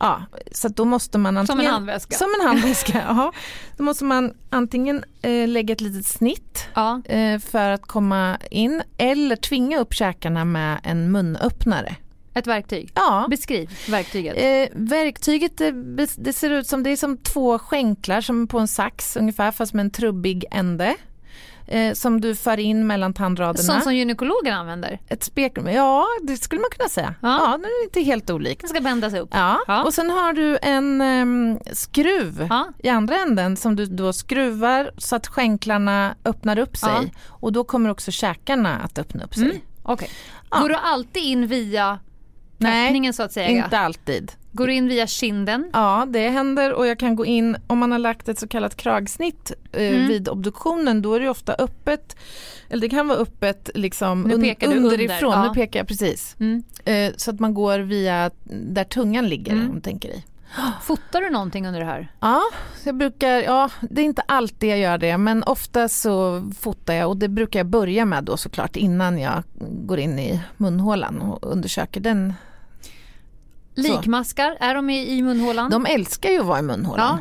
[0.00, 0.22] Ja,
[0.52, 2.16] så då måste man Som antingen en handväska.
[2.16, 3.32] som en handväska, ja.
[3.76, 7.02] Då måste man antingen eh, lägga ett litet snitt Ja.
[7.04, 11.96] eh, för att komma in eller tvinga upp käkarna med en munöppnare.
[12.34, 12.92] Ett verktyg.
[12.94, 13.26] Ja.
[13.30, 14.34] Beskriv verktyget.
[14.36, 15.70] Eh, verktyget det,
[16.16, 19.74] det ser ut som det är som två skänklar som på en sax ungefär fast
[19.74, 20.96] med en trubbig ände.
[21.70, 23.62] Eh, som du för in mellan tandraderna.
[23.62, 24.98] Sånt som gynekologen använder.
[25.08, 27.14] Ett spekrum, ja det skulle man kunna säga.
[27.22, 27.28] Ja.
[27.28, 28.60] Ja, det är inte helt olikt.
[28.60, 29.28] Den ska bändas upp.
[29.32, 29.58] Ja.
[29.66, 29.84] Ja.
[29.84, 32.68] och sen har du en ehm, skruv Ja.
[32.78, 36.90] i andra änden som du då skruvar så att skänklarna öppnar upp sig.
[37.02, 37.20] Ja.
[37.28, 39.44] Och då kommer också käkarna att öppna upp sig.
[39.44, 39.56] Mm.
[39.86, 39.96] Ja.
[40.60, 41.98] Går du alltid in via
[42.68, 43.48] öppningen så att säga?
[43.48, 44.32] inte alltid.
[44.52, 45.70] Går du in via kinden?
[45.72, 48.76] Ja, det händer och jag kan gå in om man har lagt ett så kallat
[48.76, 50.08] kragsnitt eh, Mm.
[50.08, 51.02] vid obduktionen.
[51.02, 52.16] Då är det ofta öppet,
[52.68, 55.32] eller det kan vara öppet liksom Nu un- pekar du underifrån.
[55.32, 55.54] under, Nu ja.
[55.54, 56.36] pekar jag precis.
[56.40, 56.62] Mm.
[56.84, 59.68] Eh, så att man går via där tungan ligger Mm.
[59.68, 60.24] om du tänker i.
[60.82, 62.12] Fotar du någonting under det här?
[62.20, 62.40] Ja,
[62.84, 67.08] jag brukar, ja, det är inte alltid jag gör det men ofta så fotar jag
[67.08, 71.52] och det brukar jag börja med då såklart innan jag går in i munhålan och
[71.52, 72.34] undersöker den.
[73.82, 75.70] Likmaskar, är de i, i munhålan?
[75.70, 77.18] De älskar ju att vara i munhålan.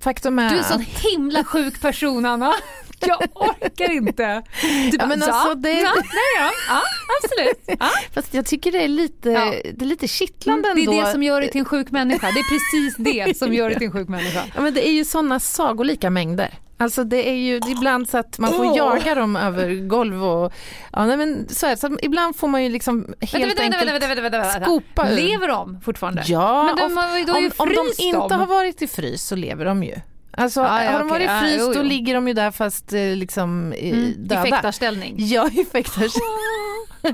[0.00, 2.54] Faktum är Du är en sån att- himla sjuk person Anna.
[3.06, 4.42] Jag orkar inte.
[4.90, 6.04] Du Ja, men alltså, det- ja, nej,
[6.38, 6.80] ja, ja,
[7.22, 7.78] absolut.
[7.80, 7.88] Ja.
[8.14, 9.54] Fast jag tycker det är lite, Ja.
[9.74, 11.00] det är lite kittlande Mm, Det ändå.
[11.02, 12.26] är det som gör dig till en sjuk människa.
[12.32, 14.42] Det är precis det som gör dig till en sjuk människa.
[14.54, 16.50] Ja, men det är ju sådana sagolika mängder.
[16.84, 18.76] Alltså det är ju det är ibland så att man får Åh.
[18.76, 20.52] jaga dem över golv och
[20.92, 21.76] ja, nej, men så är det.
[21.76, 24.64] Så ibland får man ju liksom helt Vänta, enkelt vänta, vänta, vänta, vänta.
[24.64, 25.16] skopa ur.
[25.16, 26.22] Lever de fortfarande?
[26.26, 28.40] Ja, Men de om, ju om, om de inte dem.
[28.40, 29.94] har varit i frys så lever de ju.
[30.36, 32.92] Alltså Ja, ja, har de varit i frys jo, då ligger de ju där fast
[32.92, 34.42] eh, liksom Mm, I döda.
[34.42, 35.14] fäktarställning.
[35.18, 36.10] Ja, i fäktarställning.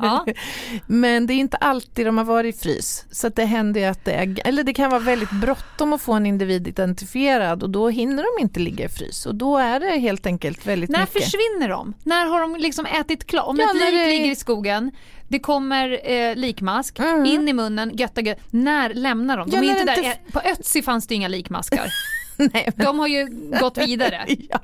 [0.03, 0.27] Ja.
[0.87, 3.05] Men det är inte alltid de har varit i frys.
[3.11, 6.27] Så det händer att det är, eller det kan vara väldigt bråttom att få en
[6.27, 10.27] individ identifierad och då hinner de inte ligga i frys och då är det helt
[10.27, 11.23] enkelt väldigt När mycket.
[11.25, 11.95] försvinner de?
[12.05, 13.47] När har de liksom ätit klart?
[13.47, 14.91] Om Ja, ett lik det- ligger i skogen,
[15.29, 17.25] det kommer eh, likmask, Mm.
[17.27, 18.39] in i munnen, götta gött.
[18.51, 19.51] När lämnar de?
[19.51, 19.99] De Ja, är inte där.
[19.99, 21.87] inte- På Ötzi fanns det inga likmaskar.
[22.37, 23.27] Nej, men, De har ju
[23.61, 24.25] gått vidare.
[24.51, 24.61] ja,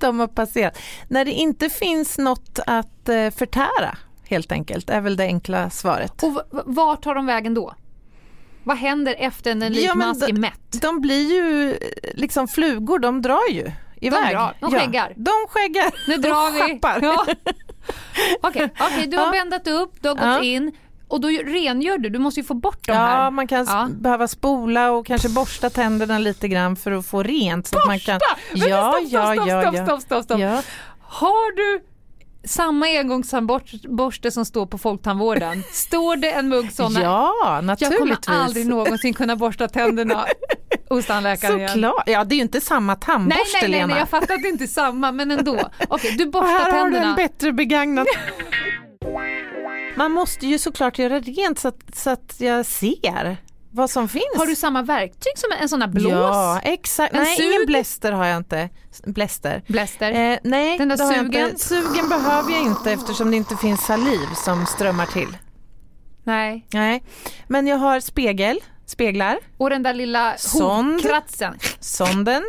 [0.00, 0.78] de har passerat.
[1.08, 3.98] När det inte finns något att eh, förtära
[4.28, 6.22] helt enkelt är väl det enkla svaret.
[6.22, 7.74] Och vart tar de vägen då?
[8.64, 10.80] Vad händer efter en Ja, likmask då- är mätt?
[10.82, 11.78] De blir ju
[12.14, 14.34] liksom flugor, de drar ju iväg.
[14.34, 15.12] drar, de Ja, skäggar.
[15.16, 15.90] de skäggar.
[16.08, 16.66] Nu drar de
[17.00, 17.06] vi.
[17.06, 17.26] Ja.
[18.42, 19.30] Okej, okej, du har Ja.
[19.32, 20.42] bändat upp, du har gått Ja.
[20.42, 20.72] in.
[21.08, 23.30] Och då rengör du, du måste ju få bort de Ja, här.
[23.30, 23.88] man kan Ja.
[23.90, 27.66] behöva spola och kanske borsta tänderna lite grann för att få rent.
[27.66, 28.20] Så att man kan...
[28.52, 29.84] Vänta, Ja, stopp, stopp, ja, stopp, ja, stopp, ja.
[29.86, 30.38] stopp, stopp, stopp.
[30.40, 30.62] Ja.
[31.00, 31.84] Har du
[32.46, 35.62] samma engångsborste som står på Folktandvården?
[35.72, 37.02] Står det en mugg sådana?
[37.02, 38.18] ja, Jag naturligtvis.
[38.26, 40.26] kommer aldrig någonsin kunna borsta tänderna
[40.88, 41.68] hos tandläkaren igen.
[41.68, 42.02] Såklart.
[42.06, 43.86] Ja, det är ju inte samma Nej, tandborste, nej, nej, Lena.
[43.86, 45.70] nej, jag fattar att det inte är samma, men ändå.
[45.88, 47.08] Okej, du Och borstar här har du tänderna.
[47.08, 48.06] en bättre begagnad.
[49.96, 53.36] Man måste ju såklart göra rent så att, så att jag ser
[53.76, 54.24] vad som finns.
[54.36, 56.12] Har du samma verktyg som en sån här blås?
[56.12, 57.14] Ja, exakt.
[57.14, 57.46] En nej, sug?
[57.46, 58.68] ingen bläster har jag inte.
[59.04, 59.62] Bläster.
[59.66, 60.12] Bläster?
[60.32, 61.58] Eh, nej, Den där sugen?
[61.58, 65.36] Sugen behöver jag inte eftersom det inte finns saliv som strömmar till.
[66.24, 66.66] Nej.
[66.72, 67.02] Nej,
[67.48, 70.92] men jag har spegel, speglar, Och den där lilla Sond.
[70.92, 71.58] hovkratsen.
[71.80, 72.42] sonden.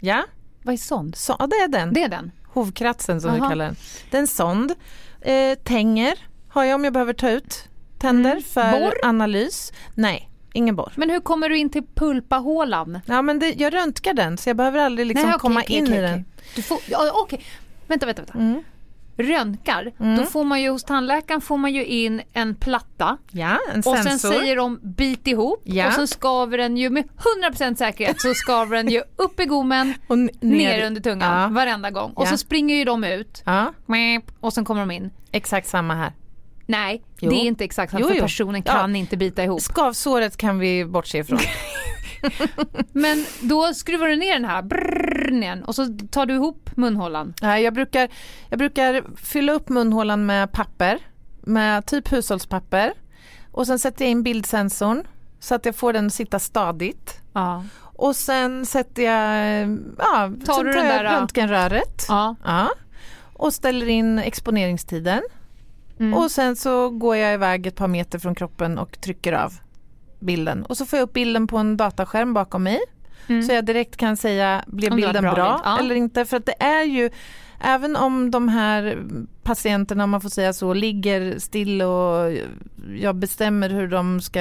[0.00, 0.22] Ja,
[0.62, 1.16] Vad är sond?
[1.16, 1.92] så, ja, det är den.
[1.94, 2.30] Det är den?
[2.52, 3.48] Hovkratsen som vi Aha.
[3.48, 3.76] kallar den.
[4.10, 4.74] Det är en sond.
[5.20, 8.42] Eh, tänger har jag om jag behöver ta ut tänder Mm.
[8.42, 8.94] för Borr?
[9.04, 9.72] analys.
[9.94, 10.92] Nej, ingen borr.
[10.96, 13.00] Men hur kommer du in till pulpahålan?
[13.06, 15.84] Ja, men det, jag röntgar den så jag behöver aldrig liksom okej, komma okej, in
[15.84, 16.24] okej, i den.
[16.56, 17.44] Du får, ja, okej.
[17.86, 18.38] Vänta, vänta, vänta.
[18.38, 18.62] Mm.
[19.16, 23.78] Röntgar, då får man ju hos tandläkaren får man ju in en platta Ja, en
[23.86, 25.86] och sen säger de bit ihop Ja.
[25.86, 27.04] och sen skaver den ju med
[27.52, 31.48] 100% säkerhet så skaver den ju upp i gommen, och n- ner, under tungan Ja.
[31.48, 33.72] varenda gång och så springer ju de ut Ja,
[34.40, 35.10] och sen kommer de in.
[35.32, 36.12] exakt samma här.
[36.66, 37.30] Nej, Jo.
[37.30, 38.72] det är inte exakt Jo, för personen Ja.
[38.72, 39.60] kan inte bita ihop.
[39.60, 41.38] Skavsåret kan vi bortse ifrån.
[42.92, 47.34] Men då skruvar du ner den här brrrr, ner, och så tar du ihop munhålan.
[47.42, 48.08] Nej, jag, brukar,
[48.50, 50.98] jag brukar fylla upp munhålan med papper,
[51.42, 52.92] med typ hushållspapper.
[53.52, 55.06] Och sen sätter jag in bildsensorn
[55.40, 57.20] så att jag får den att sitta stadigt.
[57.32, 57.64] Ja.
[57.96, 62.04] Och sen sätter jag, ja, Tar du tar den där, röntgenröret.
[62.08, 62.36] ja.
[62.44, 62.68] Ja.
[63.32, 65.22] Och ställer in exponeringstiden.
[66.00, 66.14] Mm.
[66.14, 69.52] Och sen så går jag iväg ett par meter från kroppen och trycker av
[70.20, 70.64] bilden.
[70.64, 72.80] Och så får jag upp bilden på en dataskärm bakom mig.
[73.46, 74.96] Så jag direkt kan säga, blev Mm.
[74.96, 75.78] Bilden bra bra, ja.
[75.78, 76.24] eller inte?
[76.24, 77.10] För att det är ju,
[77.60, 79.04] även om de här
[79.44, 82.32] patienterna, om man får säga så, ligger still och
[82.96, 84.40] jag bestämmer hur de ska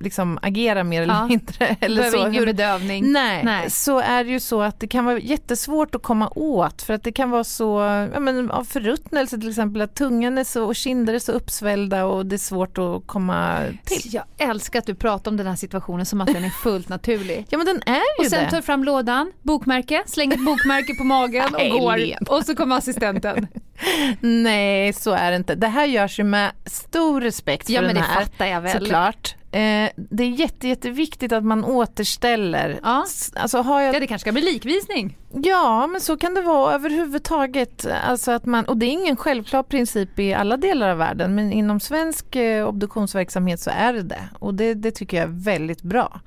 [0.00, 1.26] liksom agera mer eller Ja.
[1.26, 1.76] mindre.
[1.80, 2.16] Eller så.
[2.18, 3.12] ingen hur, bedövning.
[3.12, 3.70] Nej, Nej.
[3.70, 7.02] så är det ju så att det kan vara jättesvårt att komma åt för att
[7.02, 7.78] det kan vara så,
[8.14, 12.04] ja men av förruttnelse till exempel, att tungan är så och kinder är så uppsvällda
[12.04, 14.14] och det är svårt att komma till.
[14.14, 17.46] Jag älskar att du pratar om den här situationen som att den är fullt naturlig.
[17.50, 18.50] Ja men den är ju Och sen det.
[18.50, 21.98] tar fram lådan, bokmärke, slänger ett bokmärke på magen och går.
[22.30, 23.46] Och så kommer assistenten.
[24.20, 25.54] Nej så är det inte.
[25.54, 28.20] Det här görs ju med stor respekt för Ja men den det här.
[28.24, 28.72] fattar jag väl.
[28.80, 29.34] Såklart.
[29.50, 32.80] Eh, det är jätte, jätteviktigt att man återställer.
[32.82, 33.04] Ja.
[33.36, 35.16] Alltså har jag Ja det kanske ska bli likvisning.
[35.32, 37.86] Ja, men så kan det vara överhuvudtaget.
[38.06, 41.52] Alltså att man, och det är ingen självklar princip i alla delar av världen, men
[41.52, 44.28] inom svensk eh, obduktionsverksamhet så är det det.
[44.38, 46.20] Och det, det tycker jag är väldigt bra.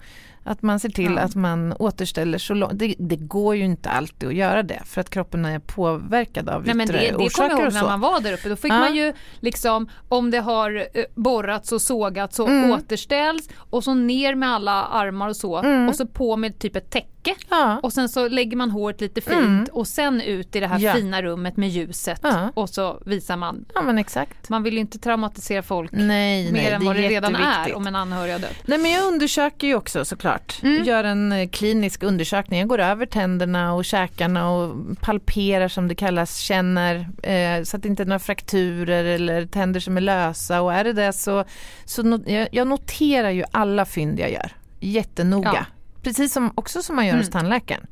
[0.43, 1.19] Att man ser till Ja.
[1.19, 2.79] att man återställer så långt.
[2.79, 6.65] Det, det går ju inte alltid att göra det för att kroppen är påverkad av
[6.65, 8.49] Nej, men yttre det, det kommer orsaker jag ihåg när man var där uppe.
[8.49, 8.79] Då fick Ja.
[8.79, 12.71] man ju liksom, om det har eh, borrats och sågats och Mm.
[12.71, 15.89] återställs och så ner med alla armar och så Mm.
[15.89, 17.79] och så på med typ ett täcke Ja.
[17.83, 19.65] och sen så lägger man håret lite fint Mm.
[19.71, 20.93] och sen ut i det här Ja.
[20.93, 22.51] fina rummet med ljuset Ja.
[22.53, 23.65] och så visar man.
[23.75, 24.49] ja, men exakt.
[24.49, 26.07] Man vill ju inte traumatisera folk Nej,
[26.43, 28.55] nej, mer än det vad det redan är om en anhörig har dött.
[28.65, 30.59] Nej men jag undersöker ju också såklart.
[30.63, 30.83] Mm.
[30.83, 32.59] Gör en eh, klinisk undersökning.
[32.59, 37.83] Jag går över tänderna och käkarna och palperar som det kallas, känner eh, så att
[37.83, 41.45] det inte är några frakturer eller tänder som är lösa och är det det så,
[41.85, 45.51] så no, jag, jag noterar ju alla fynd jag gör jättenoga.
[45.53, 45.65] Ja.
[46.03, 47.31] Precis som också som man gör hos Mm.
[47.31, 47.87] tandläkaren.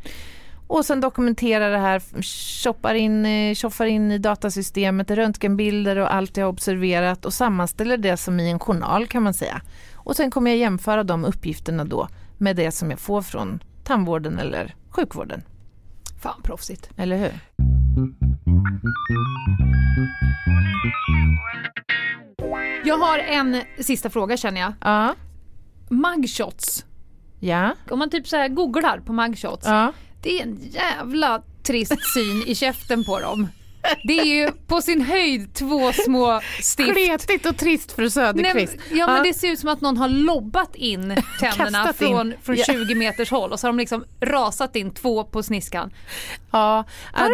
[0.67, 2.01] Och sen dokumenterar det här,
[2.63, 8.17] shoppar in, tjoffar in i datasystemet, röntgenbilder och allt jag har observerat och sammanställer det
[8.17, 9.61] som i en journal kan man säga.
[9.95, 12.07] Och sen kommer jag jämföra de uppgifterna då
[12.37, 15.43] med det som jag får från tandvården eller sjukvården.
[16.21, 16.89] Fan proffsigt.
[16.97, 17.31] Eller hur?
[22.85, 24.73] Jag har en sista fråga känner jag.
[24.81, 25.15] Ja.
[25.89, 26.85] Mugshots.
[27.39, 27.75] Ja.
[27.89, 29.65] Om man typ så här googlar på mugshots.
[29.67, 29.93] ja.
[30.21, 33.47] Det är en jävla trist syn i käften på dem.
[34.03, 36.93] Det är ju på sin höjd två små stift.
[36.93, 38.75] Kletigt och trist Nej, Söderqvist.
[38.91, 42.07] ja men det ser ut som att någon har lobbat in tänderna Kastat in.
[42.07, 42.63] från, från Ja.
[42.65, 45.91] 20 meters håll och så har de liksom rasat in två på sniskan.
[46.51, 46.83] Ja,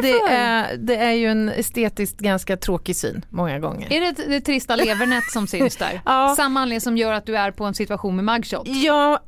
[0.01, 3.93] det, är, det är ju en estetiskt ganska tråkig syn många gånger.
[3.93, 6.01] Är det det trista levernät som syns där?
[6.05, 6.33] Ja.
[6.37, 8.67] Samma anledning som gör att du är på en situation med mugshot?
[8.67, 9.19] Ja,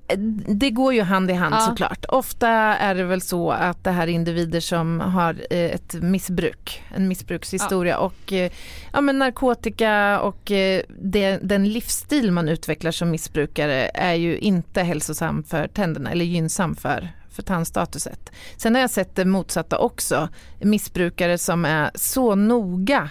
[0.47, 1.59] det går ju hand i hand Ja.
[1.59, 2.05] såklart.
[2.09, 6.83] Ofta är det väl så att det här är individer som har eh, ett missbruk,
[6.95, 8.51] en en missbrukshistoria och eh,
[8.93, 14.81] ja, men narkotika och eh, det, den livsstil man utvecklar som missbrukare är ju inte
[14.81, 18.31] hälsosam för tänderna eller gynnsam för för tandstatuset.
[18.57, 20.29] Sen har jag sett det motsatta också,
[20.59, 23.09] missbrukare som är så noga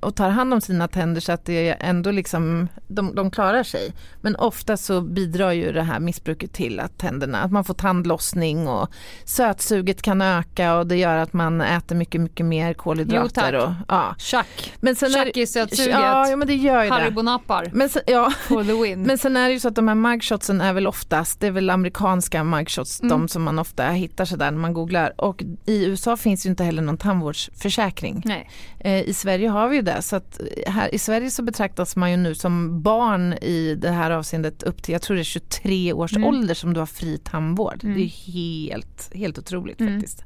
[0.00, 3.92] och tar hand om sina tänder så att det ändå liksom, de, de klarar sig.
[4.20, 8.68] Men ofta så bidrar ju det här missbruket till att tänderna, att man får tandlossning
[8.68, 8.88] och
[9.24, 13.52] sötsuget kan öka och det gör att man äter mycket, mycket mer kolhydrater.
[13.52, 13.68] Jo, tack.
[13.68, 14.14] och, ja.
[14.18, 14.72] Tjack.
[14.80, 15.92] Men sen är- Tjack i sötsuget.
[15.94, 16.90] Ja, ja men det gör ju.
[16.90, 18.32] Haribo-nappar Men sen, ja.
[18.48, 19.02] for the win.
[19.02, 21.50] Men sen är det ju så att de här mugshotsen är väl oftast, det är
[21.50, 23.08] väl amerikanska mugshots, Mm.
[23.10, 25.12] de som man ofta hittar sådär när man googlar.
[25.20, 28.22] Och i USA finns ju inte heller någon tandvårdsförsäkring.
[28.24, 28.50] Nej.
[28.80, 32.10] Eh, I Sverige har vi ju det, så att här i Sverige så betraktas man
[32.10, 35.92] ju nu som barn i det här avseendet upp till, jag tror det är 23
[35.92, 36.28] års Mm.
[36.28, 37.84] ålder som du har fri tandvård.
[37.84, 37.96] Mm.
[37.96, 39.94] Det är helt, helt otroligt Mm.
[39.94, 40.24] faktiskt.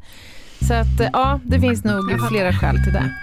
[0.69, 3.15] Så att eh, ja, det finns nog flera skäl till det.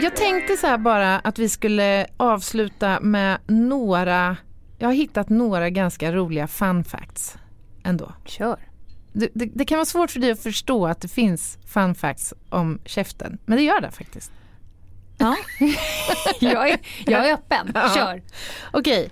[0.00, 4.36] Jag tänkte så här bara att vi skulle avsluta med några,
[4.78, 7.38] jag har hittat några ganska roliga fun facts
[7.84, 8.12] ändå.
[8.24, 8.65] Kör.
[9.18, 12.34] Det, det, det kan vara svårt för dig att förstå att det finns fun facts
[12.48, 14.32] om käften, men det gör det faktiskt.
[15.18, 15.36] Ja.
[16.40, 17.72] jag, är, jag är öppen.
[17.74, 17.92] Ja.
[17.94, 18.22] Kör.
[18.72, 19.10] Okej,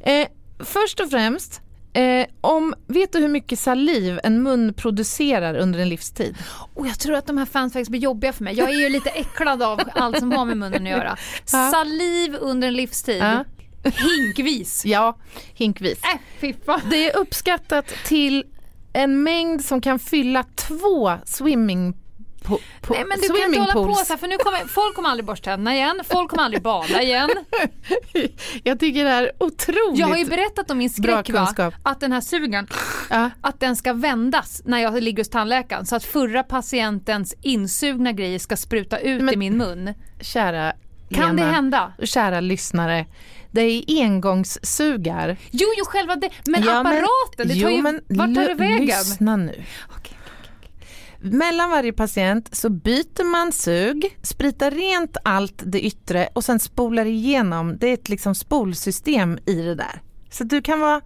[0.00, 0.28] eh,
[0.58, 1.60] först och främst,
[1.92, 6.36] eh, om, vet du hur mycket saliv en mun producerar under en livstid?
[6.74, 8.54] Och jag tror att de här fanfacts blir jobbiga för mig.
[8.54, 11.16] Jag är ju lite äcklad av allt som har med munnen att göra.
[11.52, 11.70] Ja.
[11.70, 13.22] Saliv under en livstid.
[13.22, 13.44] Ja.
[13.84, 14.84] Hinkvis.
[14.84, 15.18] Ja,
[15.54, 16.00] hinkvis.
[16.04, 16.78] Äh.
[16.90, 18.44] Det är uppskattat till
[18.92, 21.94] en mängd som kan fylla två swimming
[22.44, 24.94] po- po- Nej men du kan inte hålla på så här, för nu kommer folk
[24.96, 27.30] kommer aldrig borsta tänderna igen, folk kommer aldrig bada igen.
[28.64, 32.00] Jag tycker det här är otroligt Jag har ju berättat om min skräck va, att
[32.00, 32.66] den här sugen,
[33.10, 33.30] Ja.
[33.40, 38.38] att den ska vändas när jag ligger hos tandläkaren så att förra patientens insugna grejer
[38.38, 39.94] ska spruta ut Men- i min mun.
[40.20, 40.72] Kära
[41.12, 41.92] Kan Lena, det hända?
[42.02, 43.06] kära lyssnare,
[43.50, 45.36] det är engångssugar.
[45.50, 48.54] Jo, jo själva det, men Ja, apparaten, det tar jo, ju, men vart tar det
[48.54, 48.86] vägen?
[48.86, 49.64] Lyssna nu.
[49.96, 50.16] Okej.
[51.24, 57.04] Mellan varje patient så byter man sug, spritar rent allt det yttre och sen spolar
[57.06, 57.78] igenom.
[57.78, 60.00] Det är ett liksom spolsystem i det där.
[60.30, 61.00] Så du kan vara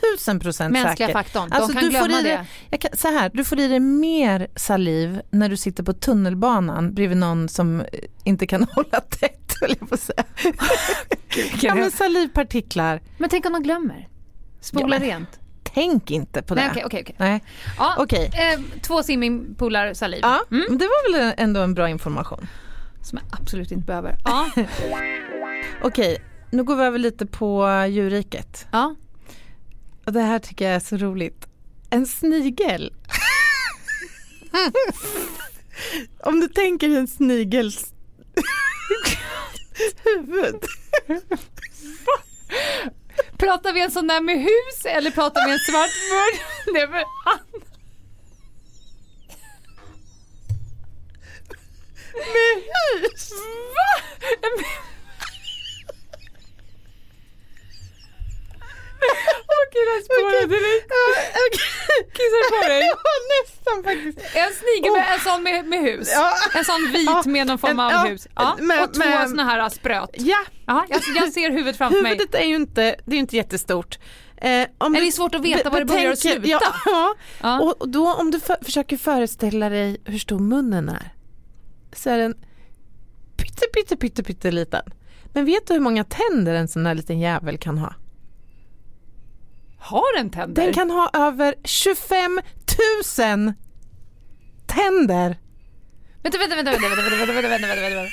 [0.00, 1.12] tusen procent Mänskliga säker.
[1.12, 2.46] faktorn, de Alltså, kan du får glömma i dig- det.
[2.70, 6.94] Jag kan, så här, du får i dig mer saliv när du sitter på tunnelbanan
[6.94, 7.86] bredvid någon som eh,
[8.24, 10.24] inte kan hålla tätt, höll jag på att säga.
[11.62, 14.08] ja, men salivpartiklar, Men tänk om de glömmer?
[14.60, 15.28] Spola Ja, rent?
[15.62, 16.60] tänk inte på det.
[16.60, 17.16] Nej, okej, okej, okej.
[17.18, 17.44] Nej.
[17.78, 18.30] Ja, Okej.
[18.34, 20.20] eh, två swimmingpoolar saliv.
[20.22, 20.64] Ja, Mm.
[20.68, 22.46] men det var väl ändå en bra information.
[23.02, 24.16] Som jag absolut inte behöver.
[24.24, 24.46] Ja.
[25.82, 28.66] Okej, nu går vi över lite på djurriket.
[28.72, 28.94] ja.
[30.06, 31.46] Och det här tycker jag är så roligt.
[31.90, 32.92] En snigel.
[36.20, 37.94] Om du tänker en snigels
[40.04, 40.64] huvud.
[43.38, 46.40] Pratar vi en sån där med hus eller pratar vi en svart mun?
[46.74, 47.04] Nej, men,
[52.14, 52.62] Med
[53.02, 53.32] hus.
[59.62, 60.94] Okej, där spårade det lite.
[62.16, 62.82] Kissar på dig?
[62.90, 62.96] Ja,
[63.34, 64.36] nästan faktiskt.
[64.36, 66.08] En snigel med, en sån med, med hus.
[66.14, 66.34] Ja.
[66.58, 68.26] En sån vit Ja, med någon form av ja, hus.
[68.36, 68.56] Ja.
[68.60, 70.10] med- och två med- såna här spröt.
[70.12, 72.12] Ja, Ja, jag, jag ser huvudet framför mig.
[72.12, 73.98] huvudet är ju inte, det är inte jättestort.
[74.36, 76.48] Eh, om Är du det svårt att veta var det börjar och slutar?
[76.48, 77.14] Ja, ja.
[77.42, 77.60] Ja.
[77.60, 81.10] Och då om du för, försöker föreställa dig hur stor munnen är
[81.96, 82.34] så är den
[83.36, 84.82] pytte, pytte, pytte, liten.
[85.32, 87.94] Men vet du hur många tänder en sån där liten jävel kan ha?
[89.84, 90.62] Har den tänder?
[90.62, 92.40] Den kan ha över 25
[93.18, 93.52] 000
[94.66, 95.38] tänder.
[96.22, 98.10] Vänta, vänta, vänta, vänta, vänta, vänta, vänta, vänta, vänta.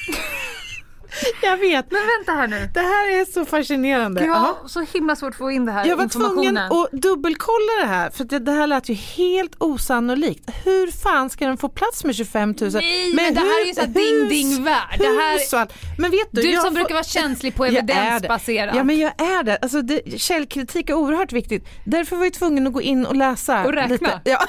[1.41, 1.91] Jag vet.
[1.91, 2.69] Men vänta här nu.
[2.73, 4.21] Det här är så fascinerande.
[4.21, 4.57] Jag Ja.
[4.61, 7.87] har så himla svårt att få in det här Jag var tvungen att dubbelkolla det
[7.87, 10.49] här för det, det här lät ju helt osannolikt.
[10.63, 12.71] Hur fan ska den få plats med 25 000?
[12.73, 14.95] Nej, men det här är ju så ding, ding, värld.
[14.99, 15.67] Det här-.
[16.01, 17.65] Men vet du, Du som får- brukar vara känslig på
[18.11, 18.75] evidensbaserat.
[18.75, 19.57] Ja men jag är det.
[19.61, 20.21] Alltså det.
[20.21, 21.65] Källkritik är oerhört viktigt.
[21.85, 23.63] Därför var jag tvungen att gå in och läsa.
[23.65, 23.93] Och räkna.
[23.93, 24.21] Lite.
[24.25, 24.39] Ja.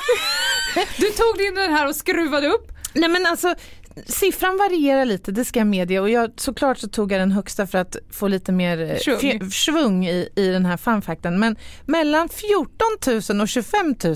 [0.98, 2.68] Du tog din den här och skruvade upp.
[2.94, 3.54] Nej men alltså
[4.06, 7.66] siffran varierar lite, det ska jag medge och jag, såklart så tog jag den högsta
[7.66, 10.06] för att få lite mer eh, Svung.
[10.06, 11.38] i, i den här funfacten.
[11.38, 12.76] Men mellan 14
[13.30, 14.14] 000 och 25 000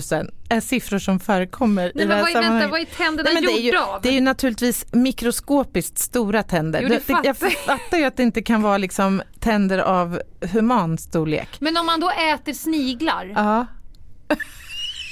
[0.49, 3.33] är siffror som förekommer i Nej, det men vad är, vänta, vad är tänderna Nej,
[3.33, 4.01] men det, är ju, gjorda av?
[4.01, 6.81] det är ju naturligtvis mikroskopiskt stora tänder.
[6.81, 7.37] Jo, det Det- jag.
[7.37, 11.49] fattar ju att det inte kan vara liksom tänder av human storlek.
[11.59, 13.65] Men om man då äter sniglar, Ja.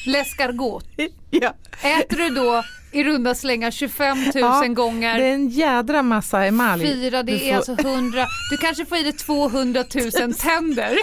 [0.06, 0.86] L'escargot.
[1.30, 1.54] Ja.
[1.84, 2.64] Äter du då
[2.96, 6.84] i runda slängar 25 000 Ja, gånger Det är en jädra massa emalj.
[6.86, 8.26] Fyra, det Du är får- alltså 100.
[8.52, 9.84] Du kanske får i dig 200
[10.22, 10.98] 000 tänder.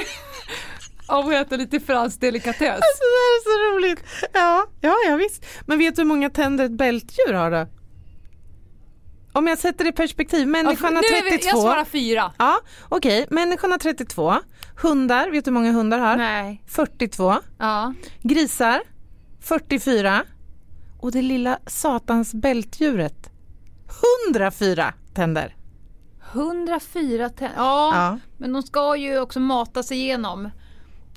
[1.06, 2.68] Av att äta lite fransk delikatess.
[2.74, 4.04] Alltså, det här är så roligt.
[4.32, 5.44] Ja, ja, ja visst.
[5.66, 7.66] Men vet du hur många tänder ett bältdjur har då?
[9.34, 11.48] Om jag sätter det i perspektiv, människan har är vi, 32.
[11.48, 12.32] jag svarar fyra.
[12.38, 13.26] Ja, okej.
[13.30, 14.34] Människan har 32.
[14.82, 16.16] Hundar, vet du hur många hundar har?
[16.16, 16.62] Nej.
[16.68, 17.34] 42.
[17.58, 17.94] Ja.
[18.22, 18.80] Grisar,
[19.42, 20.22] 44.
[21.02, 23.30] Och det lilla satans bältdjuret,
[24.28, 25.56] 104 tänder.
[26.32, 27.56] 104 tänder.
[27.56, 28.18] Ja, Ja.
[28.36, 30.50] men de ska ju också mata sig igenom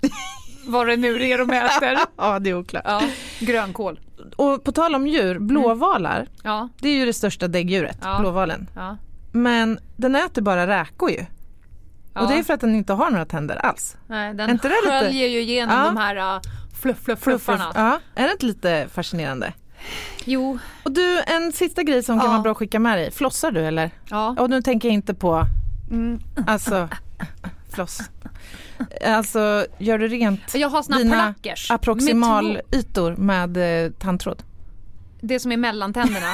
[0.68, 1.98] vad det nu är de äter.
[2.18, 2.84] Ja, det är oklart.
[2.86, 3.02] Ja,
[3.40, 4.00] grönkål.
[4.36, 8.20] Och på tal om djur, blåvalar, Ja, det är ju det största däggdjuret, Ja.
[8.20, 8.70] blåvalen.
[8.76, 8.98] ja.
[9.32, 11.26] Men den äter bara räkor ju.
[12.14, 12.22] ja.
[12.22, 13.98] Och det är för att den inte har några tänder alls.
[14.08, 15.86] Nej, den inte det lite- sköljer ju igenom Ja.
[15.86, 16.42] de här uh,
[16.82, 17.72] fluff, fluff, fluffarna.
[17.76, 19.54] Ja, är det inte lite fascinerande?
[20.26, 22.32] Jo, Och du, en sista grej som kan Ja.
[22.32, 23.12] vara bra att skicka med dig.
[23.12, 23.92] Flossar du eller?
[24.10, 24.36] ja.
[24.40, 25.46] Och nu tänker jag inte på,
[25.92, 26.20] Mm.
[26.48, 26.90] alltså,
[27.74, 28.02] floss.
[29.06, 31.34] Alltså, gör du rent Jag har såna dina
[31.70, 34.44] approximalytor med eh, tandtråd?
[35.22, 36.28] Det som är mellantänderna.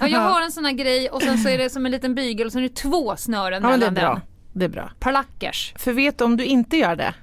[0.00, 2.14] Ja, jag har en sån här grej och sen så är det som en liten
[2.14, 4.14] bygel och sen är det två snören Ja, men det är mellan bra.
[4.14, 4.22] den.
[4.52, 4.90] Det är bra.
[5.00, 5.74] Plackers.
[5.76, 7.14] För vet du, om du inte gör det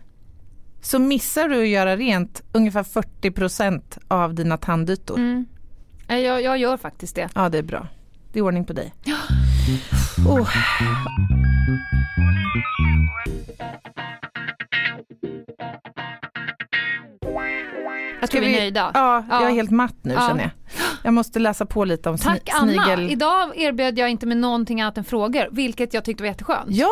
[0.81, 5.15] så missar du att göra rent ungefär 40% av dina tandytor.
[5.17, 5.45] Mm.
[6.07, 7.29] Nej, Jag, jag gör faktiskt det.
[7.35, 7.87] Ja, det är bra.
[8.33, 8.93] Det är ordning på dig.
[10.27, 10.49] Oh.
[18.21, 18.91] Jag tror vi är nöjda.
[18.93, 19.49] Ja, jag är Ja.
[19.55, 20.27] helt matt nu Ja.
[20.27, 20.49] känner jag.
[21.03, 22.83] Jag måste läsa på lite om Tack sni- Anna.
[22.85, 23.11] snigel...
[23.11, 26.65] Idag erbjöd jag inte med någonting annat än frågor, vilket jag tyckte var jätteskönt.
[26.69, 26.89] Ja,